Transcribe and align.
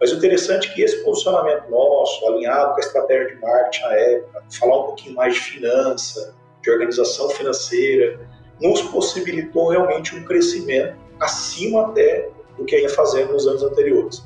Mas 0.00 0.12
o 0.12 0.16
interessante 0.16 0.68
é 0.68 0.72
que 0.72 0.82
esse 0.82 1.04
posicionamento 1.04 1.70
nosso, 1.70 2.26
alinhado 2.26 2.72
com 2.72 2.76
a 2.76 2.80
estratégia 2.80 3.34
de 3.34 3.40
marketing 3.40 3.82
na 3.82 3.94
época, 3.94 4.42
falar 4.58 4.80
um 4.80 4.82
pouquinho 4.84 5.14
mais 5.14 5.34
de 5.34 5.40
finança, 5.40 6.34
de 6.62 6.70
organização 6.70 7.28
financeira, 7.30 8.20
nos 8.60 8.82
possibilitou 8.82 9.70
realmente 9.70 10.14
um 10.14 10.24
crescimento 10.24 10.96
acima 11.20 11.86
até 11.86 12.28
do 12.58 12.64
que 12.64 12.78
ia 12.78 12.88
fazendo 12.88 13.32
nos 13.32 13.46
anos 13.46 13.62
anteriores. 13.62 14.22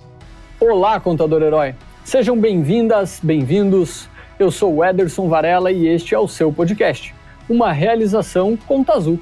Olá, 0.60 0.98
contador 0.98 1.42
herói. 1.42 1.74
Sejam 2.04 2.38
bem-vindas, 2.38 3.20
bem-vindos. 3.22 4.08
Eu 4.38 4.50
sou 4.50 4.76
o 4.76 4.84
Ederson 4.84 5.28
Varela 5.28 5.70
e 5.70 5.86
este 5.86 6.14
é 6.14 6.18
o 6.18 6.28
seu 6.28 6.52
podcast, 6.52 7.14
uma 7.48 7.72
realização 7.72 8.56
Conta 8.56 8.94
Azul. 8.94 9.20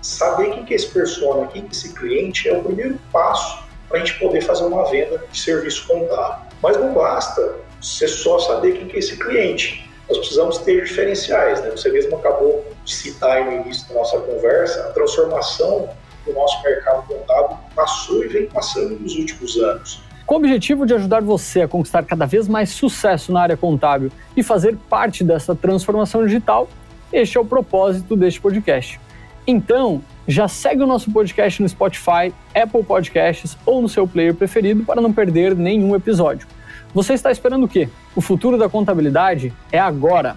Saber 0.00 0.52
quem 0.52 0.64
que 0.64 0.72
é 0.74 0.76
esse 0.76 0.88
persona, 0.88 1.46
quem 1.48 1.62
que 1.62 1.68
é 1.68 1.70
esse 1.72 1.94
cliente 1.94 2.48
é 2.48 2.56
o 2.56 2.62
primeiro 2.62 2.98
passo 3.10 3.67
para 3.88 3.98
a 3.98 4.04
gente 4.04 4.18
poder 4.18 4.40
fazer 4.42 4.64
uma 4.64 4.88
venda 4.90 5.22
de 5.30 5.38
serviço 5.38 5.86
contábil. 5.86 6.46
Mas 6.62 6.76
não 6.76 6.92
basta 6.92 7.56
você 7.80 8.08
só 8.08 8.38
saber 8.38 8.72
quem 8.72 8.88
que 8.88 8.96
é 8.96 8.98
esse 8.98 9.16
cliente. 9.16 9.88
Nós 10.08 10.18
precisamos 10.18 10.58
ter 10.58 10.84
diferenciais. 10.84 11.62
Né? 11.62 11.70
Você 11.70 11.90
mesmo 11.90 12.16
acabou 12.16 12.64
de 12.84 12.94
citar 12.94 13.44
no 13.44 13.52
início 13.52 13.88
da 13.88 13.94
nossa 13.94 14.18
conversa 14.18 14.88
a 14.88 14.92
transformação 14.92 15.88
do 16.26 16.32
nosso 16.32 16.62
mercado 16.62 17.06
contábil 17.06 17.56
passou 17.74 18.24
e 18.24 18.28
vem 18.28 18.46
passando 18.46 18.98
nos 18.98 19.14
últimos 19.16 19.56
anos. 19.56 20.02
Com 20.26 20.34
o 20.34 20.38
objetivo 20.38 20.84
de 20.84 20.92
ajudar 20.92 21.22
você 21.22 21.62
a 21.62 21.68
conquistar 21.68 22.02
cada 22.02 22.26
vez 22.26 22.46
mais 22.46 22.70
sucesso 22.70 23.32
na 23.32 23.40
área 23.40 23.56
contábil 23.56 24.10
e 24.36 24.42
fazer 24.42 24.76
parte 24.88 25.24
dessa 25.24 25.54
transformação 25.54 26.26
digital, 26.26 26.68
este 27.10 27.38
é 27.38 27.40
o 27.40 27.44
propósito 27.44 28.14
deste 28.14 28.38
podcast. 28.38 29.00
Então, 29.46 30.02
já 30.28 30.46
segue 30.46 30.82
o 30.82 30.86
nosso 30.86 31.10
podcast 31.10 31.62
no 31.62 31.66
Spotify, 31.66 32.34
Apple 32.54 32.84
Podcasts 32.84 33.56
ou 33.64 33.80
no 33.80 33.88
seu 33.88 34.06
player 34.06 34.34
preferido 34.34 34.84
para 34.84 35.00
não 35.00 35.10
perder 35.10 35.56
nenhum 35.56 35.96
episódio. 35.96 36.46
Você 36.92 37.14
está 37.14 37.32
esperando 37.32 37.64
o 37.64 37.68
quê? 37.68 37.88
O 38.14 38.20
futuro 38.20 38.58
da 38.58 38.68
contabilidade 38.68 39.54
é 39.72 39.78
agora. 39.78 40.36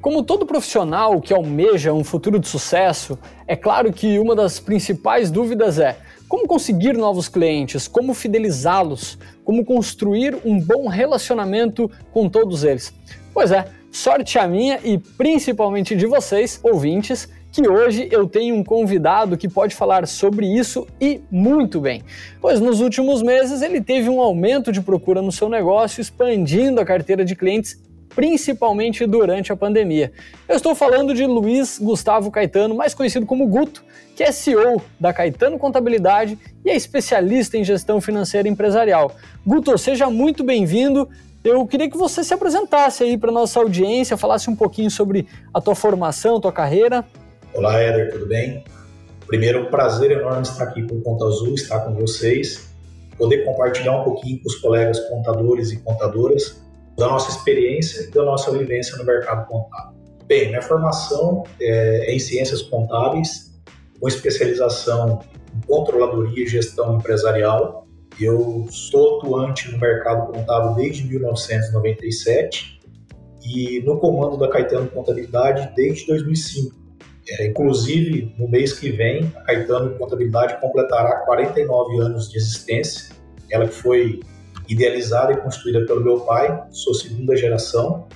Como 0.00 0.22
todo 0.22 0.46
profissional 0.46 1.20
que 1.20 1.34
almeja 1.34 1.92
um 1.92 2.04
futuro 2.04 2.38
de 2.38 2.48
sucesso, 2.48 3.18
é 3.46 3.56
claro 3.56 3.92
que 3.92 4.18
uma 4.18 4.34
das 4.34 4.58
principais 4.58 5.30
dúvidas 5.30 5.78
é 5.78 5.98
como 6.28 6.46
conseguir 6.46 6.96
novos 6.96 7.28
clientes, 7.28 7.86
como 7.86 8.14
fidelizá-los, 8.14 9.18
como 9.44 9.64
construir 9.64 10.36
um 10.44 10.60
bom 10.60 10.88
relacionamento 10.88 11.90
com 12.12 12.28
todos 12.28 12.64
eles. 12.64 12.92
Pois 13.32 13.52
é, 13.52 13.66
sorte 13.90 14.38
a 14.38 14.46
minha 14.46 14.80
e 14.82 14.98
principalmente 14.98 15.94
de 15.94 16.06
vocês, 16.06 16.60
ouvintes, 16.62 17.28
que 17.52 17.66
hoje 17.66 18.06
eu 18.10 18.28
tenho 18.28 18.54
um 18.54 18.62
convidado 18.62 19.36
que 19.36 19.48
pode 19.48 19.74
falar 19.74 20.06
sobre 20.06 20.46
isso 20.46 20.86
e 21.00 21.22
muito 21.30 21.80
bem, 21.80 22.02
pois 22.38 22.60
nos 22.60 22.80
últimos 22.80 23.22
meses 23.22 23.62
ele 23.62 23.80
teve 23.80 24.10
um 24.10 24.20
aumento 24.20 24.70
de 24.70 24.82
procura 24.82 25.22
no 25.22 25.32
seu 25.32 25.48
negócio, 25.48 26.02
expandindo 26.02 26.80
a 26.80 26.84
carteira 26.84 27.24
de 27.24 27.34
clientes 27.34 27.80
principalmente 28.14 29.06
durante 29.06 29.52
a 29.52 29.56
pandemia. 29.56 30.12
Eu 30.48 30.56
estou 30.56 30.74
falando 30.74 31.14
de 31.14 31.26
Luiz 31.26 31.78
Gustavo 31.78 32.30
Caetano, 32.30 32.74
mais 32.74 32.94
conhecido 32.94 33.26
como 33.26 33.46
Guto, 33.46 33.84
que 34.14 34.22
é 34.22 34.32
CEO 34.32 34.80
da 34.98 35.12
Caetano 35.12 35.58
Contabilidade 35.58 36.38
e 36.64 36.70
é 36.70 36.76
especialista 36.76 37.58
em 37.58 37.64
gestão 37.64 38.00
financeira 38.00 38.48
empresarial. 38.48 39.14
Guto, 39.46 39.76
seja 39.76 40.08
muito 40.08 40.42
bem-vindo. 40.42 41.08
Eu 41.44 41.66
queria 41.66 41.88
que 41.90 41.96
você 41.96 42.24
se 42.24 42.34
apresentasse 42.34 43.04
aí 43.04 43.16
para 43.16 43.30
nossa 43.30 43.60
audiência, 43.60 44.16
falasse 44.16 44.50
um 44.50 44.56
pouquinho 44.56 44.90
sobre 44.90 45.28
a 45.52 45.60
tua 45.60 45.74
formação, 45.74 46.40
tua 46.40 46.52
carreira. 46.52 47.04
Olá, 47.54 47.78
Éder, 47.80 48.10
tudo 48.10 48.26
bem? 48.26 48.64
Primeiro, 49.26 49.70
prazer 49.70 50.10
enorme 50.10 50.42
estar 50.42 50.64
aqui 50.64 50.82
com 50.86 50.96
o 50.96 51.02
Conta 51.02 51.24
Azul, 51.24 51.54
estar 51.54 51.80
com 51.80 51.94
vocês, 51.94 52.70
poder 53.18 53.44
compartilhar 53.44 54.00
um 54.00 54.04
pouquinho 54.04 54.40
com 54.40 54.48
os 54.48 54.56
colegas 54.56 54.98
contadores 55.08 55.72
e 55.72 55.78
contadoras 55.78 56.65
da 56.96 57.08
nossa 57.08 57.30
experiência 57.30 58.04
e 58.04 58.10
da 58.10 58.24
nossa 58.24 58.50
vivência 58.50 58.96
no 58.96 59.04
mercado 59.04 59.46
contábil. 59.46 59.96
Bem, 60.26 60.48
minha 60.48 60.62
formação 60.62 61.44
é, 61.60 62.10
é 62.10 62.14
em 62.14 62.18
ciências 62.18 62.62
contábeis, 62.62 63.54
com 64.00 64.08
especialização 64.08 65.20
em 65.54 65.60
controladoria 65.66 66.44
e 66.44 66.46
gestão 66.46 66.96
empresarial, 66.96 67.86
eu 68.20 68.66
sou 68.70 69.18
atuante 69.18 69.70
no 69.70 69.78
mercado 69.78 70.32
contábil 70.32 70.74
desde 70.74 71.06
1997 71.06 72.80
e 73.44 73.82
no 73.82 73.98
comando 73.98 74.38
da 74.38 74.48
Caetano 74.48 74.88
Contabilidade 74.88 75.70
desde 75.76 76.06
2005. 76.06 76.74
É, 77.28 77.46
inclusive, 77.46 78.34
no 78.38 78.48
mês 78.48 78.72
que 78.72 78.90
vem, 78.90 79.30
a 79.36 79.40
Caetano 79.42 79.96
Contabilidade 79.98 80.60
completará 80.60 81.20
49 81.26 81.98
anos 82.00 82.30
de 82.30 82.38
existência. 82.38 83.14
Ela 83.50 83.66
foi 83.66 84.20
idealizada 84.68 85.32
e 85.32 85.36
construída 85.36 85.84
pelo 85.86 86.02
meu 86.02 86.20
pai, 86.20 86.64
sou 86.70 86.94
segunda 86.94 87.36
geração. 87.36 88.06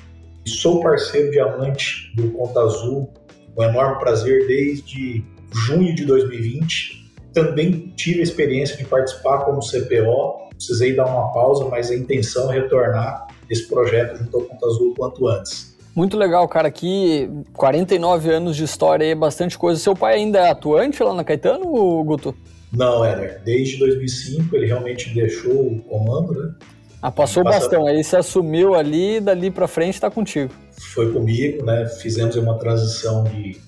E 0.44 0.48
sou 0.48 0.80
parceiro 0.80 1.30
diamante 1.30 2.12
do 2.16 2.30
Conta 2.30 2.60
Azul, 2.60 3.12
com 3.54 3.62
enorme 3.62 3.98
prazer 3.98 4.46
desde 4.46 5.22
junho 5.52 5.94
de 5.94 6.04
2020 6.06 7.00
também 7.32 7.92
tive 7.96 8.20
a 8.20 8.22
experiência 8.22 8.76
de 8.76 8.84
participar 8.84 9.44
como 9.44 9.60
CPO, 9.60 10.48
precisei 10.54 10.94
dar 10.94 11.06
uma 11.06 11.32
pausa, 11.32 11.64
mas 11.66 11.90
a 11.90 11.94
intenção 11.94 12.52
é 12.52 12.60
retornar 12.60 13.28
esse 13.48 13.66
projeto 13.68 14.18
junto 14.18 14.36
ao 14.36 14.42
Conta 14.44 14.66
Azul 14.66 14.94
quanto 14.96 15.26
antes. 15.28 15.76
Muito 15.94 16.16
legal, 16.16 16.46
cara. 16.48 16.68
Aqui, 16.68 17.28
49 17.52 18.30
anos 18.30 18.56
de 18.56 18.64
história 18.64 19.06
aí, 19.06 19.14
bastante 19.14 19.58
coisa. 19.58 19.80
Seu 19.80 19.94
pai 19.94 20.14
ainda 20.14 20.38
é 20.38 20.50
atuante 20.50 21.02
lá 21.02 21.12
na 21.12 21.24
Caetano, 21.24 21.64
Guto? 22.04 22.34
Não, 22.72 23.04
Éder. 23.04 23.41
Desde 23.44 23.78
2005 23.78 24.54
ele 24.54 24.66
realmente 24.66 25.12
deixou 25.12 25.66
o 25.66 25.82
comando, 25.82 26.32
né? 26.32 26.54
Ah, 27.03 27.10
passou 27.10 27.42
o 27.42 27.44
bastão. 27.44 27.86
Aí 27.86 28.04
você 28.04 28.16
assumiu 28.16 28.75
ali 28.75 29.16
e 29.16 29.20
dali 29.20 29.50
para 29.50 29.66
frente 29.66 29.94
está 29.94 30.10
contigo. 30.10 30.53
Foi 30.92 31.12
comigo, 31.12 31.64
né? 31.64 31.86
Fizemos 31.86 32.36
uma 32.36 32.59
transição 32.59 33.25
de 33.25 33.59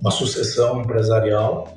uma 0.00 0.10
sucessão 0.10 0.80
empresarial 0.80 1.76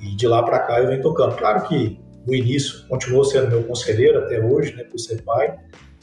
e 0.00 0.14
de 0.14 0.26
lá 0.26 0.42
para 0.42 0.58
cá 0.60 0.80
eu 0.80 0.88
venho 0.88 1.02
tocando. 1.02 1.36
Claro 1.36 1.66
que 1.66 1.98
no 2.26 2.34
início 2.34 2.86
continuou 2.88 3.24
sendo 3.24 3.48
meu 3.48 3.62
conselheiro 3.64 4.18
até 4.18 4.40
hoje, 4.40 4.74
né, 4.76 4.84
por 4.84 4.98
ser 4.98 5.22
pai, 5.22 5.56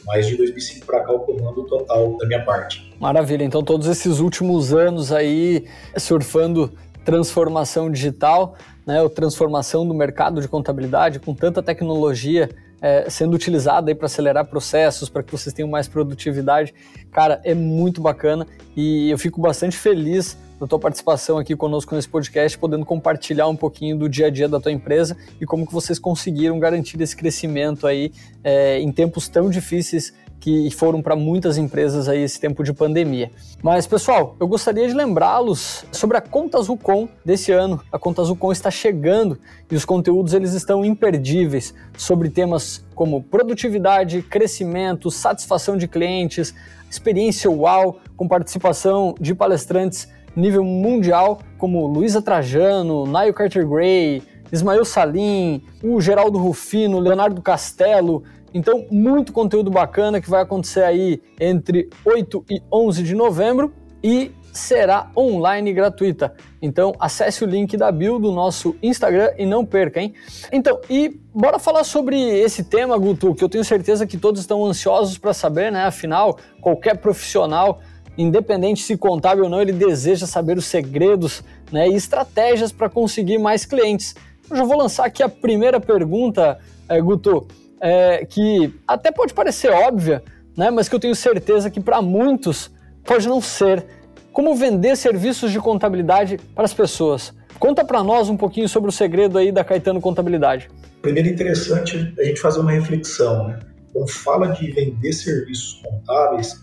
mas 0.05 0.25
de 0.25 0.37
2005 0.37 0.85
para 0.85 1.01
cá 1.01 1.11
o 1.11 1.19
comando 1.19 1.63
total 1.65 2.17
da 2.17 2.25
minha 2.25 2.43
parte. 2.43 2.91
Maravilha. 2.99 3.43
Então 3.43 3.61
todos 3.61 3.87
esses 3.87 4.19
últimos 4.19 4.73
anos 4.73 5.11
aí 5.11 5.65
surfando 5.97 6.71
transformação 7.07 7.89
digital, 7.89 8.57
né, 8.85 9.01
ou 9.01 9.09
transformação 9.09 9.87
do 9.87 9.93
mercado 9.93 10.41
de 10.41 10.47
contabilidade 10.49 11.19
com 11.19 11.33
tanta 11.33 11.63
tecnologia 11.63 12.49
é, 12.81 13.09
sendo 13.09 13.33
utilizada 13.33 13.95
para 13.95 14.07
acelerar 14.07 14.43
processos, 14.43 15.07
para 15.07 15.23
que 15.23 15.31
vocês 15.31 15.53
tenham 15.53 15.69
mais 15.69 15.87
produtividade. 15.87 16.73
Cara, 17.09 17.39
é 17.45 17.53
muito 17.53 18.01
bacana 18.01 18.45
e 18.75 19.09
eu 19.09 19.17
fico 19.17 19.39
bastante 19.39 19.77
feliz 19.77 20.37
da 20.59 20.67
tua 20.67 20.79
participação 20.79 21.37
aqui 21.37 21.55
conosco 21.55 21.95
nesse 21.95 22.09
podcast, 22.09 22.59
podendo 22.59 22.85
compartilhar 22.85 23.47
um 23.47 23.55
pouquinho 23.55 23.97
do 23.97 24.09
dia 24.09 24.27
a 24.27 24.29
dia 24.29 24.49
da 24.49 24.59
tua 24.59 24.73
empresa 24.73 25.15
e 25.39 25.45
como 25.45 25.65
que 25.65 25.71
vocês 25.71 25.97
conseguiram 25.97 26.59
garantir 26.59 27.01
esse 27.01 27.15
crescimento 27.15 27.87
aí 27.87 28.11
é, 28.43 28.81
em 28.81 28.91
tempos 28.91 29.29
tão 29.29 29.49
difíceis 29.49 30.13
que 30.39 30.69
foram 30.71 31.01
para 31.01 31.15
muitas 31.15 31.57
empresas 31.57 32.07
aí 32.07 32.21
esse 32.21 32.39
tempo 32.39 32.63
de 32.63 32.73
pandemia. 32.73 33.31
Mas 33.61 33.87
pessoal, 33.87 34.35
eu 34.39 34.47
gostaria 34.47 34.87
de 34.87 34.93
lembrá-los 34.93 35.85
sobre 35.91 36.17
a 36.17 36.21
Conta 36.21 36.57
Azulcom 36.57 37.07
desse 37.25 37.51
ano. 37.51 37.81
A 37.91 37.99
Conta 37.99 38.21
Azulcom 38.21 38.51
está 38.51 38.69
chegando 38.71 39.39
e 39.69 39.75
os 39.75 39.85
conteúdos 39.85 40.33
eles 40.33 40.53
estão 40.53 40.85
imperdíveis 40.85 41.73
sobre 41.97 42.29
temas 42.29 42.85
como 42.93 43.23
produtividade, 43.23 44.21
crescimento, 44.21 45.11
satisfação 45.11 45.77
de 45.77 45.87
clientes, 45.87 46.53
experiência 46.89 47.49
UAU, 47.49 47.99
com 48.15 48.27
participação 48.27 49.15
de 49.19 49.33
palestrantes 49.35 50.07
nível 50.37 50.63
mundial, 50.63 51.39
como 51.57 51.87
Luísa 51.87 52.21
Trajano, 52.21 53.07
Nail 53.07 53.33
Carter 53.33 53.67
Gray, 53.67 54.21
Ismael 54.51 54.85
Salim, 54.85 55.63
o 55.83 55.99
Geraldo 55.99 56.37
Rufino, 56.37 56.99
Leonardo 56.99 57.41
Castelo. 57.41 58.23
Então, 58.53 58.85
muito 58.89 59.33
conteúdo 59.33 59.69
bacana 59.69 60.21
que 60.21 60.29
vai 60.29 60.41
acontecer 60.41 60.83
aí 60.83 61.21
entre 61.39 61.89
8 62.05 62.45
e 62.49 62.61
11 62.71 63.03
de 63.03 63.15
novembro 63.15 63.73
e 64.03 64.31
será 64.51 65.11
online 65.15 65.71
gratuita. 65.71 66.33
Então, 66.61 66.93
acesse 66.99 67.43
o 67.43 67.47
link 67.47 67.77
da 67.77 67.91
bio 67.91 68.17
do 68.17 68.31
nosso 68.31 68.75
Instagram 68.81 69.31
e 69.37 69.45
não 69.45 69.63
perca, 69.63 70.01
hein? 70.01 70.13
Então, 70.51 70.79
e 70.89 71.19
bora 71.33 71.59
falar 71.59 71.83
sobre 71.83 72.19
esse 72.19 72.63
tema, 72.63 72.97
Guto, 72.97 73.35
que 73.35 73.43
eu 73.43 73.49
tenho 73.49 73.63
certeza 73.63 74.07
que 74.07 74.17
todos 74.17 74.41
estão 74.41 74.65
ansiosos 74.65 75.17
para 75.17 75.33
saber, 75.33 75.71
né? 75.71 75.83
Afinal, 75.83 76.37
qualquer 76.59 76.97
profissional 76.97 77.79
independente 78.17 78.81
se 78.81 78.97
contábil 78.97 79.43
ou 79.43 79.49
não, 79.49 79.61
ele 79.61 79.71
deseja 79.71 80.25
saber 80.25 80.57
os 80.57 80.65
segredos 80.65 81.43
né, 81.71 81.87
e 81.87 81.95
estratégias 81.95 82.71
para 82.71 82.89
conseguir 82.89 83.37
mais 83.37 83.63
clientes. 83.63 84.15
Eu 84.49 84.57
já 84.57 84.63
vou 84.63 84.75
lançar 84.75 85.05
aqui 85.05 85.21
a 85.21 85.29
primeira 85.29 85.79
pergunta, 85.79 86.57
é, 86.89 86.99
Guto, 86.99 87.47
é, 87.81 88.25
que 88.25 88.73
até 88.87 89.11
pode 89.11 89.33
parecer 89.33 89.71
óbvia, 89.71 90.23
né, 90.55 90.71
mas 90.71 90.89
que 90.89 90.95
eu 90.95 90.99
tenho 90.99 91.15
certeza 91.15 91.69
que 91.69 91.79
para 91.79 92.01
muitos 92.01 92.71
pode 93.05 93.27
não 93.27 93.39
ser. 93.41 93.85
Como 94.33 94.55
vender 94.55 94.95
serviços 94.95 95.51
de 95.51 95.59
contabilidade 95.59 96.39
para 96.53 96.65
as 96.65 96.73
pessoas? 96.73 97.33
Conta 97.59 97.83
para 97.83 98.03
nós 98.03 98.29
um 98.29 98.37
pouquinho 98.37 98.69
sobre 98.69 98.89
o 98.89 98.91
segredo 98.91 99.37
aí 99.37 99.51
da 99.51 99.63
Caetano 99.63 99.99
Contabilidade. 99.99 100.69
Primeiro 101.01 101.29
é 101.29 101.31
interessante 101.31 102.13
a 102.19 102.23
gente 102.23 102.39
fazer 102.39 102.59
uma 102.59 102.71
reflexão, 102.71 103.47
né? 103.47 103.59
Quando 103.93 104.09
fala 104.09 104.47
de 104.49 104.71
vender 104.71 105.13
serviços 105.13 105.81
contábeis, 105.83 106.61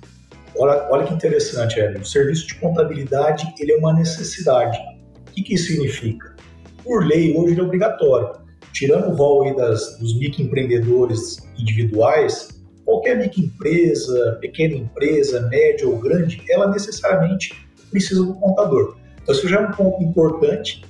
olha, 0.56 0.86
olha 0.90 1.04
que 1.04 1.14
interessante, 1.14 1.80
Hélio. 1.80 2.00
O 2.00 2.04
serviço 2.04 2.46
de 2.46 2.54
contabilidade 2.56 3.52
ele 3.58 3.72
é 3.72 3.76
uma 3.76 3.92
necessidade. 3.92 4.78
O 5.28 5.32
que, 5.32 5.42
que 5.42 5.54
isso 5.54 5.72
significa? 5.72 6.36
Por 6.84 7.04
lei, 7.04 7.36
hoje 7.36 7.54
ele 7.54 7.60
é 7.60 7.64
obrigatório. 7.64 8.43
Tirando 8.74 9.12
o 9.12 9.14
rol 9.14 9.44
aí 9.44 9.56
das, 9.56 9.96
dos 9.98 10.18
microempreendedores 10.18 11.38
individuais, 11.56 12.48
qualquer 12.84 13.16
microempresa, 13.16 14.38
pequena 14.40 14.74
empresa, 14.74 15.48
média 15.48 15.88
ou 15.88 15.96
grande, 15.98 16.42
ela 16.50 16.68
necessariamente 16.68 17.54
precisa 17.90 18.24
do 18.24 18.34
contador. 18.34 18.96
Então, 19.22 19.34
isso 19.34 19.48
já 19.48 19.60
é 19.60 19.66
um 19.68 19.70
ponto 19.70 20.02
importante, 20.02 20.84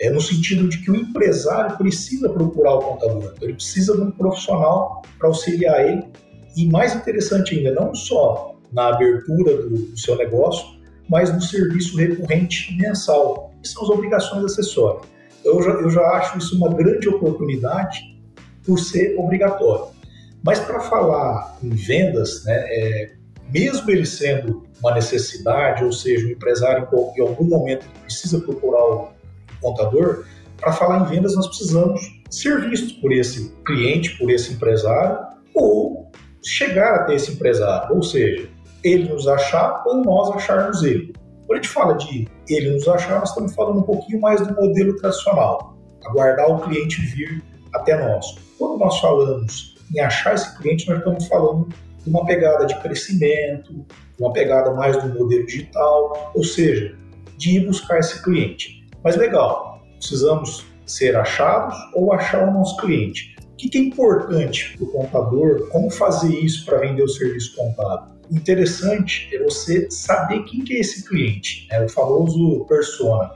é, 0.00 0.10
no 0.10 0.20
sentido 0.20 0.68
de 0.68 0.78
que 0.78 0.90
o 0.90 0.96
empresário 0.96 1.76
precisa 1.76 2.28
procurar 2.28 2.74
o 2.74 2.80
contador, 2.80 3.34
ele 3.40 3.54
precisa 3.54 3.94
de 3.96 4.02
um 4.02 4.10
profissional 4.10 5.02
para 5.18 5.28
auxiliar 5.28 5.88
ele, 5.88 6.04
e 6.56 6.66
mais 6.66 6.94
interessante 6.94 7.56
ainda, 7.56 7.72
não 7.72 7.94
só 7.94 8.56
na 8.72 8.88
abertura 8.88 9.56
do, 9.62 9.70
do 9.70 9.98
seu 9.98 10.16
negócio, 10.16 10.66
mas 11.08 11.32
no 11.32 11.40
serviço 11.40 11.96
recorrente 11.96 12.76
mensal, 12.76 13.52
que 13.62 13.68
são 13.68 13.84
as 13.84 13.90
obrigações 13.90 14.44
acessórias. 14.44 15.06
Eu 15.48 15.62
já, 15.62 15.70
eu 15.70 15.90
já 15.90 16.02
acho 16.12 16.38
isso 16.38 16.56
uma 16.56 16.72
grande 16.74 17.08
oportunidade 17.08 18.18
por 18.64 18.78
ser 18.78 19.18
obrigatório. 19.18 19.86
Mas 20.42 20.60
para 20.60 20.80
falar 20.80 21.58
em 21.62 21.70
vendas, 21.70 22.44
né, 22.44 22.54
é, 22.54 23.12
mesmo 23.52 23.90
ele 23.90 24.06
sendo 24.06 24.66
uma 24.80 24.94
necessidade, 24.94 25.84
ou 25.84 25.92
seja, 25.92 26.26
o 26.26 26.30
empresário 26.30 26.86
em 27.16 27.20
algum 27.22 27.44
momento 27.44 27.86
precisa 28.02 28.40
procurar 28.40 28.84
o 28.84 29.08
contador, 29.60 30.24
para 30.56 30.72
falar 30.72 31.00
em 31.00 31.14
vendas 31.14 31.34
nós 31.34 31.46
precisamos 31.46 32.00
ser 32.30 32.68
vistos 32.68 32.92
por 32.92 33.12
esse 33.12 33.50
cliente, 33.64 34.18
por 34.18 34.30
esse 34.30 34.52
empresário, 34.52 35.18
ou 35.54 36.10
chegar 36.44 36.94
até 36.94 37.14
esse 37.14 37.32
empresário, 37.32 37.94
ou 37.94 38.02
seja, 38.02 38.48
ele 38.84 39.08
nos 39.08 39.26
achar 39.26 39.82
ou 39.86 40.02
nós 40.04 40.30
acharmos 40.36 40.82
ele. 40.82 41.12
Quando 41.48 41.60
a 41.60 41.62
gente 41.62 41.72
fala 41.72 41.94
de 41.94 42.28
ele 42.46 42.72
nos 42.72 42.86
achar, 42.86 43.20
nós 43.20 43.30
estamos 43.30 43.54
falando 43.54 43.78
um 43.78 43.82
pouquinho 43.82 44.20
mais 44.20 44.46
do 44.46 44.54
modelo 44.54 44.94
tradicional, 44.96 45.74
aguardar 46.04 46.46
o 46.50 46.60
cliente 46.60 47.00
vir 47.00 47.42
até 47.72 47.98
nós. 47.98 48.36
Quando 48.58 48.78
nós 48.78 49.00
falamos 49.00 49.74
em 49.94 49.98
achar 49.98 50.34
esse 50.34 50.58
cliente, 50.58 50.86
nós 50.86 50.98
estamos 50.98 51.26
falando 51.26 51.66
de 52.04 52.10
uma 52.10 52.26
pegada 52.26 52.66
de 52.66 52.78
crescimento, 52.80 53.86
uma 54.20 54.30
pegada 54.30 54.74
mais 54.74 55.02
do 55.02 55.08
modelo 55.18 55.46
digital, 55.46 56.32
ou 56.34 56.44
seja, 56.44 56.94
de 57.38 57.56
ir 57.56 57.66
buscar 57.66 57.98
esse 57.98 58.22
cliente. 58.22 58.86
Mas 59.02 59.16
legal, 59.16 59.82
precisamos 59.96 60.66
ser 60.84 61.16
achados 61.16 61.74
ou 61.94 62.12
achar 62.12 62.46
o 62.46 62.52
nosso 62.52 62.76
cliente. 62.76 63.37
O 63.58 63.60
que 63.60 63.76
é 63.76 63.80
importante 63.80 64.76
para 64.76 64.84
o 64.84 64.86
contador? 64.86 65.68
Como 65.70 65.90
fazer 65.90 66.32
isso 66.32 66.64
para 66.64 66.78
vender 66.78 67.02
o 67.02 67.08
serviço 67.08 67.56
contábil? 67.56 68.14
O 68.30 68.36
interessante 68.36 69.28
é 69.32 69.42
você 69.42 69.90
saber 69.90 70.44
quem 70.44 70.62
que 70.62 70.76
é 70.76 70.78
esse 70.78 71.04
cliente, 71.04 71.66
é 71.72 71.84
o 71.84 71.88
famoso 71.88 72.64
persona. 72.66 73.34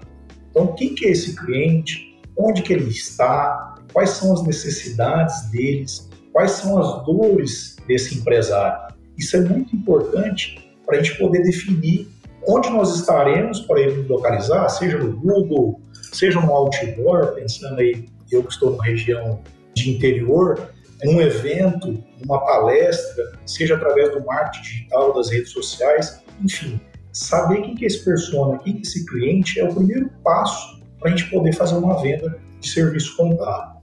Então, 0.48 0.76
quem 0.76 0.94
que 0.94 1.06
é 1.06 1.10
esse 1.10 1.34
cliente? 1.34 2.16
Onde 2.38 2.62
que 2.62 2.72
ele 2.72 2.88
está? 2.88 3.74
Quais 3.92 4.10
são 4.10 4.32
as 4.32 4.44
necessidades 4.44 5.50
deles? 5.50 6.08
Quais 6.32 6.52
são 6.52 6.78
as 6.78 7.04
dores 7.04 7.74
desse 7.88 8.16
empresário? 8.16 8.94
Isso 9.18 9.36
é 9.36 9.40
muito 9.40 9.74
importante 9.74 10.72
para 10.86 10.98
a 10.98 11.02
gente 11.02 11.18
poder 11.18 11.42
definir 11.42 12.08
onde 12.46 12.70
nós 12.70 12.94
estaremos 12.94 13.58
para 13.62 13.80
ele 13.80 14.06
localizar, 14.06 14.68
seja 14.68 14.98
no 14.98 15.16
Google, 15.16 15.80
seja 16.12 16.40
no 16.40 16.52
outdoor, 16.52 17.34
pensando 17.34 17.80
aí, 17.80 18.04
eu 18.30 18.44
que 18.44 18.52
estou 18.52 18.70
numa 18.70 18.84
região 18.84 19.40
de 19.74 19.90
interior, 19.90 20.70
num 21.04 21.20
evento, 21.20 22.02
numa 22.20 22.44
palestra, 22.44 23.32
seja 23.44 23.74
através 23.74 24.12
do 24.12 24.24
marketing 24.24 24.62
digital, 24.62 25.14
das 25.14 25.30
redes 25.30 25.50
sociais, 25.50 26.22
enfim, 26.42 26.80
saber 27.12 27.62
quem 27.62 27.74
que 27.74 27.84
é 27.84 27.88
esse 27.88 28.04
persona, 28.04 28.58
quem 28.58 28.74
que 28.74 28.78
é 28.80 28.82
esse 28.82 29.06
cliente 29.06 29.60
é 29.60 29.64
o 29.64 29.74
primeiro 29.74 30.10
passo 30.22 30.80
para 30.98 31.10
a 31.12 31.16
gente 31.16 31.28
poder 31.30 31.52
fazer 31.52 31.74
uma 31.74 32.00
venda 32.00 32.38
de 32.60 32.68
serviço 32.68 33.16
contábil. 33.16 33.82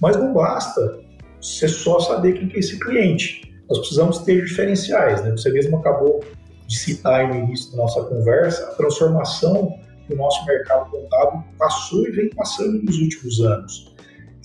Mas 0.00 0.16
não 0.16 0.32
basta 0.32 1.00
você 1.40 1.68
só 1.68 1.98
saber 1.98 2.34
quem 2.34 2.48
que 2.48 2.56
é 2.56 2.60
esse 2.60 2.78
cliente. 2.78 3.52
Nós 3.68 3.78
precisamos 3.78 4.18
ter 4.18 4.44
diferenciais, 4.44 5.22
né? 5.22 5.30
Você 5.32 5.50
mesmo 5.50 5.78
acabou 5.78 6.20
de 6.66 6.78
citar 6.78 7.28
no 7.28 7.34
início 7.34 7.72
da 7.72 7.78
nossa 7.78 8.02
conversa 8.04 8.64
a 8.64 8.74
transformação 8.74 9.76
que 10.06 10.14
o 10.14 10.16
nosso 10.16 10.44
mercado 10.46 10.90
contábil 10.90 11.42
passou 11.58 12.06
e 12.06 12.10
vem 12.10 12.30
passando 12.30 12.82
nos 12.82 12.96
últimos 12.98 13.40
anos. 13.40 13.94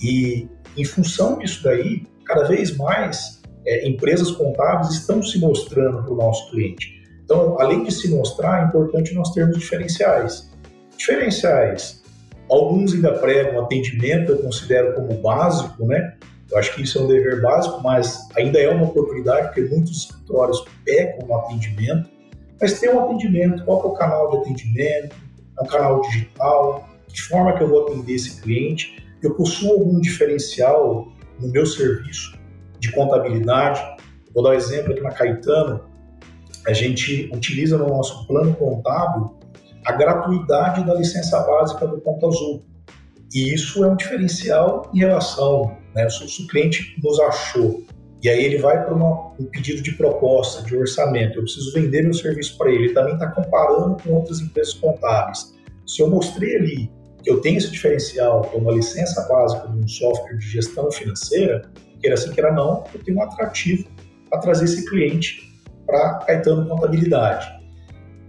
E 0.02 0.48
em 0.78 0.86
função 0.86 1.40
disso 1.40 1.64
daí, 1.64 2.04
cada 2.26 2.44
vez 2.46 2.76
mais 2.76 3.42
é, 3.66 3.88
empresas 3.88 4.32
contábeis 4.32 4.92
estão 4.92 5.22
se 5.24 5.40
mostrando 5.40 6.04
para 6.04 6.14
o 6.14 6.18
nosso 6.18 6.52
cliente. 6.52 7.04
Então, 7.24 7.60
além 7.60 7.84
de 7.84 7.92
se 7.92 8.10
mostrar, 8.10 8.62
é 8.62 8.66
importante 8.66 9.14
nós 9.16 9.32
termos 9.32 9.58
diferenciais. 9.58 10.52
Diferenciais, 10.98 12.04
alguns 12.50 12.94
ainda 12.94 13.14
pregam 13.14 13.64
atendimento, 13.64 14.32
eu 14.32 14.38
considero 14.38 14.94
como 14.94 15.14
básico, 15.22 15.86
né? 15.86 16.16
Eu 16.52 16.60
acho 16.60 16.76
que 16.76 16.84
isso 16.84 17.00
é 17.00 17.02
um 17.02 17.08
dever 17.08 17.42
básico, 17.42 17.82
mas 17.82 18.30
ainda 18.38 18.60
é 18.60 18.70
uma 18.70 18.86
oportunidade, 18.86 19.48
porque 19.48 19.62
muitos 19.62 19.98
escritórios 19.98 20.64
pecam 20.86 21.28
no 21.28 21.36
atendimento. 21.36 22.08
Mas 22.62 22.80
tem 22.80 22.90
um 22.90 23.04
atendimento, 23.04 23.66
qual 23.66 23.82
é 23.82 23.86
o 23.88 23.92
canal 23.94 24.30
de 24.30 24.38
atendimento? 24.38 25.16
É 25.60 25.64
um 25.64 25.66
canal 25.66 26.02
digital? 26.02 26.88
De 27.08 27.22
forma 27.24 27.58
que 27.58 27.64
eu 27.64 27.68
vou 27.68 27.88
atender 27.88 28.14
esse 28.14 28.42
cliente? 28.42 29.04
Eu 29.26 29.36
possuo 29.36 29.72
algum 29.72 30.00
diferencial 30.00 31.08
no 31.40 31.48
meu 31.50 31.66
serviço 31.66 32.38
de 32.80 32.92
contabilidade? 32.92 33.82
Vou 34.34 34.44
dar 34.44 34.52
um 34.52 34.54
exemplo 34.54 34.94
aqui 34.94 35.02
na 35.02 35.12
Caetano. 35.12 35.82
A 36.68 36.74
gente 36.74 37.30
utiliza 37.34 37.78
no 37.78 37.88
nosso 37.88 38.26
plano 38.28 38.56
contábil 38.56 39.36
a 39.86 39.92
gratuidade 39.92 40.86
da 40.86 40.94
licença 40.94 41.40
básica 41.42 41.86
do 41.88 42.00
Conta 42.02 42.28
Azul. 42.28 42.66
E 43.34 43.54
isso 43.54 43.84
é 43.84 43.88
um 43.88 43.96
diferencial 43.96 44.90
em 44.94 45.00
relação 45.00 45.78
né? 45.96 46.10
Se 46.10 46.44
o 46.44 46.48
cliente 46.48 46.96
nos 47.02 47.20
achou 47.22 47.84
e 48.22 48.30
aí 48.30 48.44
ele 48.44 48.58
vai 48.58 48.84
para 48.84 48.94
um 48.94 49.46
pedido 49.46 49.82
de 49.82 49.94
proposta, 49.94 50.64
de 50.64 50.76
orçamento, 50.76 51.38
eu 51.38 51.44
preciso 51.44 51.72
vender 51.74 52.04
meu 52.04 52.14
serviço 52.14 52.58
para 52.58 52.72
ele, 52.72 52.86
ele 52.86 52.94
também 52.94 53.14
está 53.14 53.28
comparando 53.28 54.02
com 54.02 54.14
outras 54.14 54.42
empresas 54.42 54.74
contábeis. 54.74 55.54
Se 55.86 56.02
eu 56.02 56.10
mostrei 56.10 56.56
ali 56.56 56.92
eu 57.26 57.42
tenho 57.42 57.58
esse 57.58 57.72
diferencial, 57.72 58.42
que 58.42 58.58
uma 58.58 58.72
licença 58.72 59.22
básica 59.28 59.68
de 59.68 59.78
um 59.78 59.88
software 59.88 60.38
de 60.38 60.48
gestão 60.48 60.92
financeira, 60.92 61.70
queira 62.00 62.14
assim, 62.14 62.32
queira 62.32 62.52
não, 62.52 62.84
eu 62.94 63.04
tenho 63.04 63.18
um 63.18 63.24
atrativo 63.24 63.88
para 64.30 64.40
trazer 64.40 64.66
esse 64.66 64.86
cliente 64.88 65.42
para 65.86 66.20
Caetano 66.20 66.68
Contabilidade. 66.68 67.48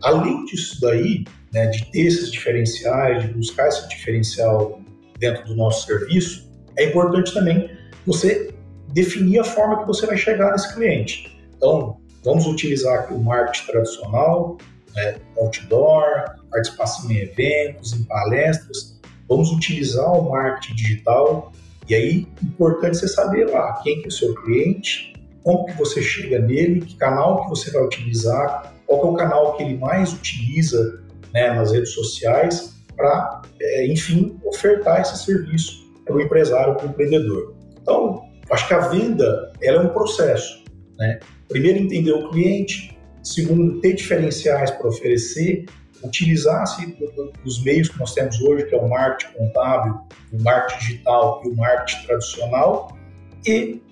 Além 0.02 0.44
disso 0.44 0.80
daí, 0.80 1.24
né, 1.52 1.66
de 1.66 1.90
ter 1.90 2.06
esses 2.06 2.30
diferenciais, 2.30 3.22
de 3.22 3.28
buscar 3.28 3.68
esse 3.68 3.88
diferencial 3.88 4.80
dentro 5.18 5.44
do 5.46 5.56
nosso 5.56 5.86
serviço, 5.86 6.50
é 6.78 6.84
importante 6.84 7.32
também 7.32 7.70
você 8.06 8.54
definir 8.92 9.40
a 9.40 9.44
forma 9.44 9.80
que 9.80 9.86
você 9.86 10.06
vai 10.06 10.16
chegar 10.16 10.52
nesse 10.52 10.74
cliente. 10.74 11.38
Então, 11.56 11.98
vamos 12.24 12.46
utilizar 12.46 13.00
aqui 13.00 13.14
o 13.14 13.18
marketing 13.18 13.66
tradicional, 13.66 14.58
né, 14.96 15.16
outdoor, 15.38 16.24
participação 16.50 17.10
em 17.10 17.18
eventos, 17.18 17.92
em 17.92 18.02
palestras. 18.04 18.98
Vamos 19.28 19.52
utilizar 19.52 20.12
o 20.12 20.30
marketing 20.30 20.74
digital 20.74 21.52
e 21.88 21.94
aí, 21.94 22.26
importante 22.42 22.96
você 22.96 23.06
saber 23.06 23.48
lá 23.48 23.80
quem 23.82 24.00
que 24.00 24.06
é 24.06 24.08
o 24.08 24.10
seu 24.10 24.34
cliente, 24.34 25.12
como 25.44 25.66
que 25.66 25.72
você 25.74 26.02
chega 26.02 26.40
nele, 26.40 26.80
que 26.80 26.96
canal 26.96 27.44
que 27.44 27.48
você 27.48 27.70
vai 27.70 27.84
utilizar, 27.84 28.74
qual 28.86 29.02
é 29.02 29.04
o 29.04 29.14
canal 29.14 29.56
que 29.56 29.62
ele 29.62 29.78
mais 29.78 30.12
utiliza 30.12 31.00
né, 31.32 31.52
nas 31.52 31.70
redes 31.70 31.92
sociais 31.92 32.74
para, 32.96 33.42
é, 33.60 33.86
enfim, 33.86 34.36
ofertar 34.44 35.00
esse 35.00 35.24
serviço 35.24 35.86
para 36.04 36.16
o 36.16 36.20
empresário, 36.20 36.74
para 36.74 36.86
o 36.86 36.90
empreendedor. 36.90 37.54
Então, 37.80 38.24
acho 38.50 38.66
que 38.66 38.74
a 38.74 38.88
venda 38.88 39.52
ela 39.62 39.82
é 39.82 39.86
um 39.86 39.90
processo. 39.90 40.64
Né? 40.98 41.20
Primeiro, 41.48 41.78
entender 41.78 42.12
o 42.12 42.30
cliente. 42.30 42.95
Segundo, 43.26 43.80
ter 43.80 43.94
diferenciais 43.94 44.70
para 44.70 44.86
oferecer. 44.86 45.66
Utilizar-se 46.04 46.96
dos 47.42 47.64
meios 47.64 47.88
que 47.88 47.98
nós 47.98 48.14
temos 48.14 48.40
hoje, 48.40 48.66
que 48.66 48.74
é 48.74 48.78
o 48.78 48.88
marketing 48.88 49.32
contábil, 49.32 50.00
o 50.32 50.42
marketing 50.42 50.78
digital 50.78 51.42
e 51.44 51.48
o 51.48 51.56
marketing 51.56 52.06
tradicional. 52.06 52.96
E 53.44 53.82